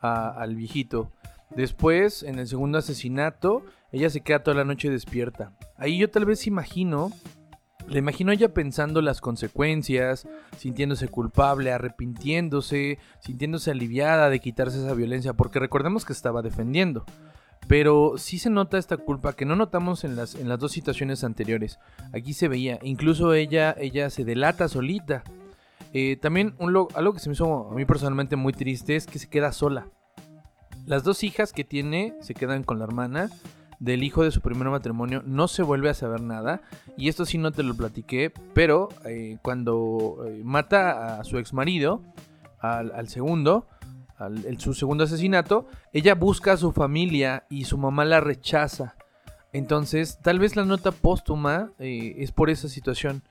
al 0.00 0.56
viejito. 0.56 1.10
Después, 1.56 2.22
en 2.22 2.38
el 2.38 2.48
segundo 2.48 2.78
asesinato, 2.78 3.64
ella 3.90 4.08
se 4.08 4.22
queda 4.22 4.42
toda 4.42 4.56
la 4.56 4.64
noche 4.64 4.90
despierta. 4.90 5.52
Ahí 5.76 5.98
yo 5.98 6.10
tal 6.10 6.24
vez 6.24 6.46
imagino, 6.46 7.12
le 7.88 7.98
imagino 7.98 8.32
ella 8.32 8.54
pensando 8.54 9.02
las 9.02 9.20
consecuencias, 9.20 10.26
sintiéndose 10.56 11.08
culpable, 11.08 11.72
arrepintiéndose, 11.72 12.98
sintiéndose 13.20 13.70
aliviada 13.70 14.30
de 14.30 14.40
quitarse 14.40 14.78
esa 14.78 14.94
violencia, 14.94 15.34
porque 15.34 15.58
recordemos 15.58 16.04
que 16.04 16.14
estaba 16.14 16.40
defendiendo. 16.42 17.04
Pero 17.68 18.14
sí 18.16 18.38
se 18.38 18.50
nota 18.50 18.78
esta 18.78 18.96
culpa 18.96 19.34
que 19.34 19.44
no 19.44 19.54
notamos 19.54 20.04
en 20.04 20.16
las, 20.16 20.34
en 20.34 20.48
las 20.48 20.58
dos 20.58 20.72
situaciones 20.72 21.22
anteriores. 21.22 21.78
Aquí 22.12 22.32
se 22.32 22.48
veía, 22.48 22.78
incluso 22.82 23.34
ella, 23.34 23.74
ella 23.78 24.10
se 24.10 24.24
delata 24.24 24.68
solita. 24.68 25.22
Eh, 25.92 26.16
también 26.16 26.54
un 26.58 26.74
algo 26.94 27.12
que 27.12 27.20
se 27.20 27.28
me 27.28 27.34
hizo 27.34 27.70
a 27.70 27.74
mí 27.74 27.84
personalmente 27.84 28.36
muy 28.36 28.52
triste 28.54 28.96
es 28.96 29.06
que 29.06 29.18
se 29.18 29.28
queda 29.28 29.52
sola. 29.52 29.88
Las 30.86 31.04
dos 31.04 31.22
hijas 31.24 31.52
que 31.52 31.64
tiene 31.64 32.14
se 32.20 32.34
quedan 32.34 32.64
con 32.64 32.78
la 32.78 32.84
hermana 32.84 33.30
del 33.78 34.04
hijo 34.04 34.22
de 34.22 34.30
su 34.30 34.40
primer 34.40 34.68
matrimonio. 34.68 35.22
No 35.26 35.48
se 35.48 35.62
vuelve 35.62 35.90
a 35.90 35.94
saber 35.94 36.20
nada. 36.20 36.62
Y 36.96 37.08
esto 37.08 37.24
sí 37.24 37.36
no 37.36 37.50
te 37.50 37.62
lo 37.62 37.74
platiqué. 37.74 38.32
Pero 38.54 38.88
eh, 39.04 39.38
cuando 39.42 40.24
eh, 40.26 40.40
mata 40.44 41.18
a 41.18 41.24
su 41.24 41.38
ex 41.38 41.52
marido, 41.52 42.02
al, 42.60 43.08
segundo, 43.08 43.66
al, 44.18 44.58
su 44.58 44.72
segundo 44.74 45.02
asesinato, 45.04 45.66
ella 45.92 46.14
busca 46.14 46.52
a 46.52 46.56
su 46.56 46.70
familia 46.70 47.44
y 47.50 47.64
su 47.64 47.76
mamá 47.76 48.04
la 48.04 48.20
rechaza. 48.20 48.94
Entonces, 49.52 50.18
tal 50.22 50.38
vez 50.38 50.54
la 50.54 50.64
nota 50.64 50.92
póstuma 50.92 51.72
es 51.78 52.30
por 52.30 52.50
esa 52.50 52.68
situación. 52.68 53.22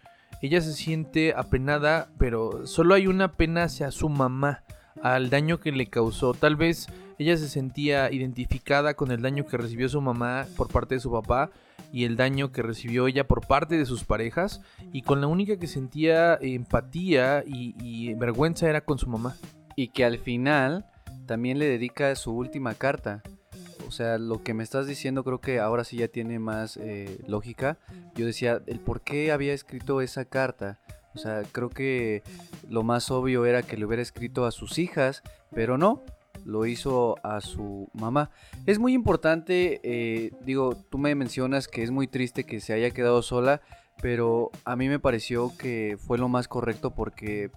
Ella 0.41 0.59
se 0.59 0.73
siente 0.73 1.33
apenada, 1.35 2.09
pero 2.17 2.67
solo 2.67 2.93
hay 2.93 3.07
una 3.07 3.33
pena 3.33 3.63
hacia 3.63 3.89
su 3.91 4.09
mamá, 4.09 4.63
al 5.01 5.29
daño 5.29 5.59
que 5.59 5.71
le 5.71 5.87
causó. 5.87 6.33
Tal 6.33 6.55
vez 6.57 6.87
ella 7.21 7.37
se 7.37 7.47
sentía 7.47 8.11
identificada 8.11 8.95
con 8.95 9.11
el 9.11 9.21
daño 9.21 9.45
que 9.45 9.57
recibió 9.57 9.87
su 9.89 10.01
mamá 10.01 10.47
por 10.57 10.69
parte 10.69 10.95
de 10.95 11.01
su 11.01 11.11
papá 11.11 11.51
y 11.91 12.05
el 12.05 12.15
daño 12.15 12.51
que 12.51 12.61
recibió 12.61 13.07
ella 13.07 13.27
por 13.27 13.45
parte 13.45 13.77
de 13.77 13.85
sus 13.85 14.03
parejas 14.03 14.61
y 14.91 15.03
con 15.03 15.21
la 15.21 15.27
única 15.27 15.57
que 15.57 15.67
sentía 15.67 16.37
empatía 16.41 17.43
y, 17.45 18.13
vergüenza 18.15 18.69
era 18.69 18.81
con 18.81 18.97
su 18.97 19.09
mamá. 19.09 19.35
Y 19.75 19.89
que 19.89 20.03
al 20.03 20.17
final 20.17 20.85
también 21.25 21.59
le 21.59 21.65
dedica 21.65 22.15
su 22.15 22.33
última 22.35 22.73
carta 22.73 23.21
o 23.91 23.93
sea, 23.93 24.17
lo 24.17 24.41
que 24.41 24.53
me 24.53 24.63
estás 24.63 24.87
diciendo 24.87 25.25
creo 25.25 25.41
que 25.41 25.59
ahora 25.59 25.83
sí 25.83 25.97
ya 25.97 26.07
tiene 26.07 26.39
más 26.39 26.77
eh, 26.77 27.19
lógica. 27.27 27.77
Yo 28.15 28.25
decía, 28.25 28.61
el 28.67 28.79
por 28.79 29.01
qué 29.01 29.33
había 29.33 29.53
escrito 29.53 29.99
esa 29.99 30.23
carta. 30.23 30.79
O 31.13 31.17
sea, 31.17 31.43
creo 31.51 31.69
que 31.69 32.23
lo 32.69 32.83
más 32.83 33.11
obvio 33.11 33.45
era 33.45 33.63
que 33.63 33.75
le 33.75 33.83
hubiera 33.83 34.01
escrito 34.01 34.45
a 34.45 34.51
sus 34.51 34.79
hijas, 34.79 35.23
pero 35.53 35.77
no, 35.77 36.05
lo 36.45 36.65
hizo 36.65 37.15
a 37.23 37.41
su 37.41 37.89
mamá. 37.93 38.31
Es 38.65 38.79
muy 38.79 38.93
importante, 38.93 39.79
eh, 39.83 40.31
digo, 40.45 40.75
tú 40.89 40.97
me 40.97 41.15
mencionas 41.15 41.67
que 41.67 41.83
es 41.83 41.91
muy 41.91 42.07
triste 42.07 42.45
que 42.45 42.59
se 42.59 42.73
haya 42.73 42.91
quedado 42.91 43.21
sola, 43.21 43.61
pero 44.01 44.51
a 44.65 44.75
mí 44.75 44.89
me 44.89 44.99
pareció 44.99 45.51
que 45.57 45.97
fue 45.99 46.17
lo 46.17 46.27
más 46.27 46.47
correcto 46.47 46.91
porque 46.91 47.51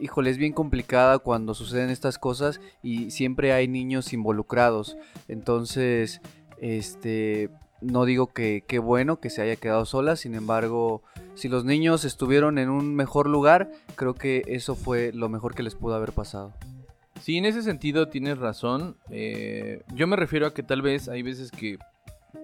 híjole, 0.00 0.30
es 0.30 0.38
bien 0.38 0.52
complicada 0.52 1.18
cuando 1.18 1.54
suceden 1.54 1.90
estas 1.90 2.18
cosas 2.18 2.60
y 2.82 3.10
siempre 3.10 3.52
hay 3.52 3.68
niños 3.68 4.12
involucrados. 4.12 4.96
Entonces, 5.28 6.20
este, 6.58 7.50
no 7.80 8.04
digo 8.04 8.28
que 8.28 8.64
qué 8.66 8.78
bueno 8.78 9.20
que 9.20 9.30
se 9.30 9.42
haya 9.42 9.56
quedado 9.56 9.84
sola, 9.84 10.16
sin 10.16 10.34
embargo, 10.34 11.02
si 11.34 11.48
los 11.48 11.64
niños 11.64 12.04
estuvieron 12.04 12.58
en 12.58 12.70
un 12.70 12.94
mejor 12.94 13.28
lugar, 13.28 13.70
creo 13.94 14.14
que 14.14 14.42
eso 14.46 14.74
fue 14.74 15.12
lo 15.12 15.28
mejor 15.28 15.54
que 15.54 15.62
les 15.62 15.74
pudo 15.74 15.94
haber 15.94 16.12
pasado. 16.12 16.54
Sí, 17.20 17.36
en 17.36 17.44
ese 17.44 17.62
sentido 17.62 18.08
tienes 18.08 18.38
razón. 18.38 18.96
Eh, 19.10 19.82
yo 19.94 20.06
me 20.06 20.16
refiero 20.16 20.46
a 20.46 20.54
que 20.54 20.62
tal 20.62 20.82
vez 20.82 21.08
hay 21.08 21.22
veces 21.22 21.50
que 21.50 21.78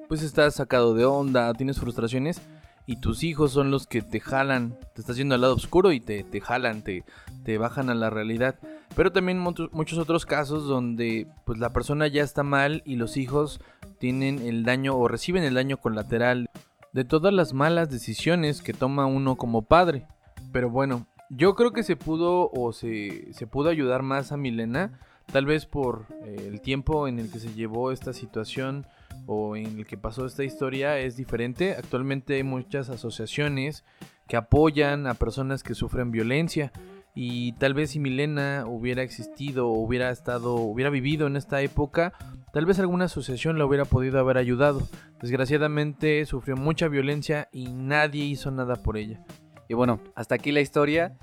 pues 0.08 0.22
estás 0.22 0.54
sacado 0.54 0.94
de 0.94 1.04
onda, 1.04 1.52
tienes 1.54 1.80
frustraciones 1.80 2.40
y 2.86 2.96
tus 3.00 3.24
hijos 3.24 3.52
son 3.52 3.70
los 3.70 3.86
que 3.86 4.02
te 4.02 4.20
jalan, 4.20 4.78
te 4.94 5.00
estás 5.00 5.16
yendo 5.16 5.34
al 5.34 5.40
lado 5.40 5.54
oscuro 5.54 5.92
y 5.92 6.00
te, 6.00 6.22
te 6.22 6.40
jalan, 6.40 6.82
te, 6.82 7.04
te 7.44 7.58
bajan 7.58 7.90
a 7.90 7.94
la 7.94 8.10
realidad. 8.10 8.56
Pero 8.94 9.12
también 9.12 9.38
muchos 9.38 9.98
otros 9.98 10.26
casos 10.26 10.68
donde 10.68 11.26
pues 11.44 11.58
la 11.58 11.72
persona 11.72 12.06
ya 12.06 12.22
está 12.22 12.42
mal 12.42 12.82
y 12.84 12.96
los 12.96 13.16
hijos 13.16 13.60
tienen 13.98 14.40
el 14.40 14.64
daño 14.64 14.94
o 14.96 15.08
reciben 15.08 15.42
el 15.42 15.54
daño 15.54 15.78
colateral 15.78 16.48
de 16.92 17.04
todas 17.04 17.32
las 17.32 17.52
malas 17.52 17.90
decisiones 17.90 18.62
que 18.62 18.72
toma 18.72 19.06
uno 19.06 19.36
como 19.36 19.62
padre. 19.62 20.06
Pero 20.52 20.70
bueno, 20.70 21.06
yo 21.30 21.54
creo 21.54 21.72
que 21.72 21.82
se 21.82 21.96
pudo 21.96 22.50
o 22.50 22.72
se, 22.72 23.32
se 23.32 23.46
pudo 23.46 23.68
ayudar 23.68 24.02
más 24.02 24.32
a 24.32 24.36
Milena, 24.36 25.00
tal 25.32 25.46
vez 25.46 25.66
por 25.66 26.06
eh, 26.24 26.48
el 26.48 26.60
tiempo 26.60 27.08
en 27.08 27.18
el 27.18 27.30
que 27.30 27.38
se 27.38 27.52
llevó 27.54 27.90
esta 27.90 28.12
situación 28.12 28.86
o 29.26 29.56
en 29.56 29.78
el 29.78 29.86
que 29.86 29.96
pasó 29.96 30.26
esta 30.26 30.44
historia 30.44 30.98
es 30.98 31.16
diferente. 31.16 31.74
Actualmente 31.76 32.34
hay 32.34 32.42
muchas 32.42 32.90
asociaciones 32.90 33.84
que 34.28 34.36
apoyan 34.36 35.06
a 35.06 35.14
personas 35.14 35.62
que 35.62 35.74
sufren 35.74 36.10
violencia 36.10 36.72
y 37.14 37.52
tal 37.52 37.72
vez 37.74 37.90
si 37.90 37.98
Milena 37.98 38.64
hubiera 38.66 39.02
existido 39.02 39.68
o 39.68 39.78
hubiera 39.80 40.10
estado, 40.10 40.54
hubiera 40.56 40.90
vivido 40.90 41.26
en 41.26 41.36
esta 41.36 41.62
época, 41.62 42.12
tal 42.52 42.66
vez 42.66 42.78
alguna 42.78 43.06
asociación 43.06 43.58
la 43.58 43.64
hubiera 43.64 43.86
podido 43.86 44.20
haber 44.20 44.36
ayudado. 44.36 44.86
Desgraciadamente 45.20 46.24
sufrió 46.26 46.56
mucha 46.56 46.88
violencia 46.88 47.48
y 47.52 47.72
nadie 47.72 48.24
hizo 48.24 48.50
nada 48.50 48.76
por 48.76 48.98
ella. 48.98 49.24
Y 49.68 49.74
bueno, 49.74 50.00
hasta 50.14 50.34
aquí 50.34 50.52
la 50.52 50.60
historia. 50.60 51.16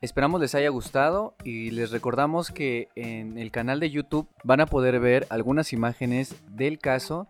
Esperamos 0.00 0.40
les 0.40 0.54
haya 0.54 0.68
gustado 0.68 1.34
y 1.44 1.70
les 1.70 1.90
recordamos 1.90 2.50
que 2.50 2.88
en 2.94 3.38
el 3.38 3.50
canal 3.50 3.80
de 3.80 3.90
YouTube 3.90 4.28
van 4.42 4.60
a 4.60 4.66
poder 4.66 5.00
ver 5.00 5.26
algunas 5.30 5.72
imágenes 5.72 6.34
del 6.50 6.78
caso 6.78 7.26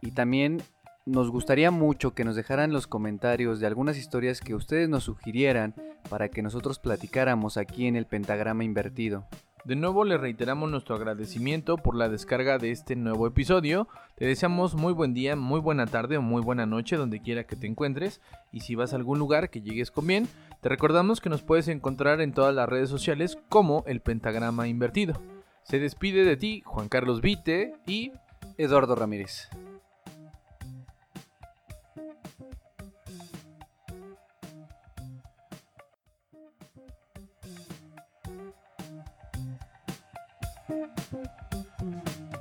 y 0.00 0.12
también 0.12 0.62
nos 1.06 1.30
gustaría 1.30 1.70
mucho 1.70 2.14
que 2.14 2.24
nos 2.24 2.36
dejaran 2.36 2.72
los 2.72 2.86
comentarios 2.86 3.58
de 3.58 3.66
algunas 3.66 3.98
historias 3.98 4.40
que 4.40 4.54
ustedes 4.54 4.88
nos 4.88 5.04
sugirieran 5.04 5.74
para 6.08 6.28
que 6.28 6.42
nosotros 6.42 6.78
platicáramos 6.78 7.56
aquí 7.56 7.86
en 7.86 7.96
el 7.96 8.06
pentagrama 8.06 8.64
invertido. 8.64 9.26
De 9.64 9.76
nuevo 9.76 10.04
le 10.04 10.18
reiteramos 10.18 10.70
nuestro 10.70 10.94
agradecimiento 10.94 11.78
por 11.78 11.96
la 11.96 12.10
descarga 12.10 12.58
de 12.58 12.70
este 12.70 12.96
nuevo 12.96 13.26
episodio. 13.26 13.88
Te 14.14 14.26
deseamos 14.26 14.74
muy 14.74 14.92
buen 14.92 15.14
día, 15.14 15.36
muy 15.36 15.58
buena 15.58 15.86
tarde 15.86 16.18
o 16.18 16.22
muy 16.22 16.42
buena 16.42 16.66
noche 16.66 16.96
donde 16.96 17.22
quiera 17.22 17.44
que 17.44 17.56
te 17.56 17.66
encuentres. 17.66 18.20
Y 18.52 18.60
si 18.60 18.74
vas 18.74 18.92
a 18.92 18.96
algún 18.96 19.18
lugar 19.18 19.48
que 19.48 19.62
llegues 19.62 19.90
con 19.90 20.06
bien, 20.06 20.28
te 20.60 20.68
recordamos 20.68 21.22
que 21.22 21.30
nos 21.30 21.42
puedes 21.42 21.68
encontrar 21.68 22.20
en 22.20 22.34
todas 22.34 22.54
las 22.54 22.68
redes 22.68 22.90
sociales 22.90 23.38
como 23.48 23.84
el 23.86 24.00
pentagrama 24.00 24.68
invertido. 24.68 25.14
Se 25.62 25.78
despide 25.78 26.26
de 26.26 26.36
ti 26.36 26.62
Juan 26.66 26.90
Carlos 26.90 27.22
Vite 27.22 27.74
y 27.86 28.12
Eduardo 28.58 28.94
Ramírez. 28.94 29.48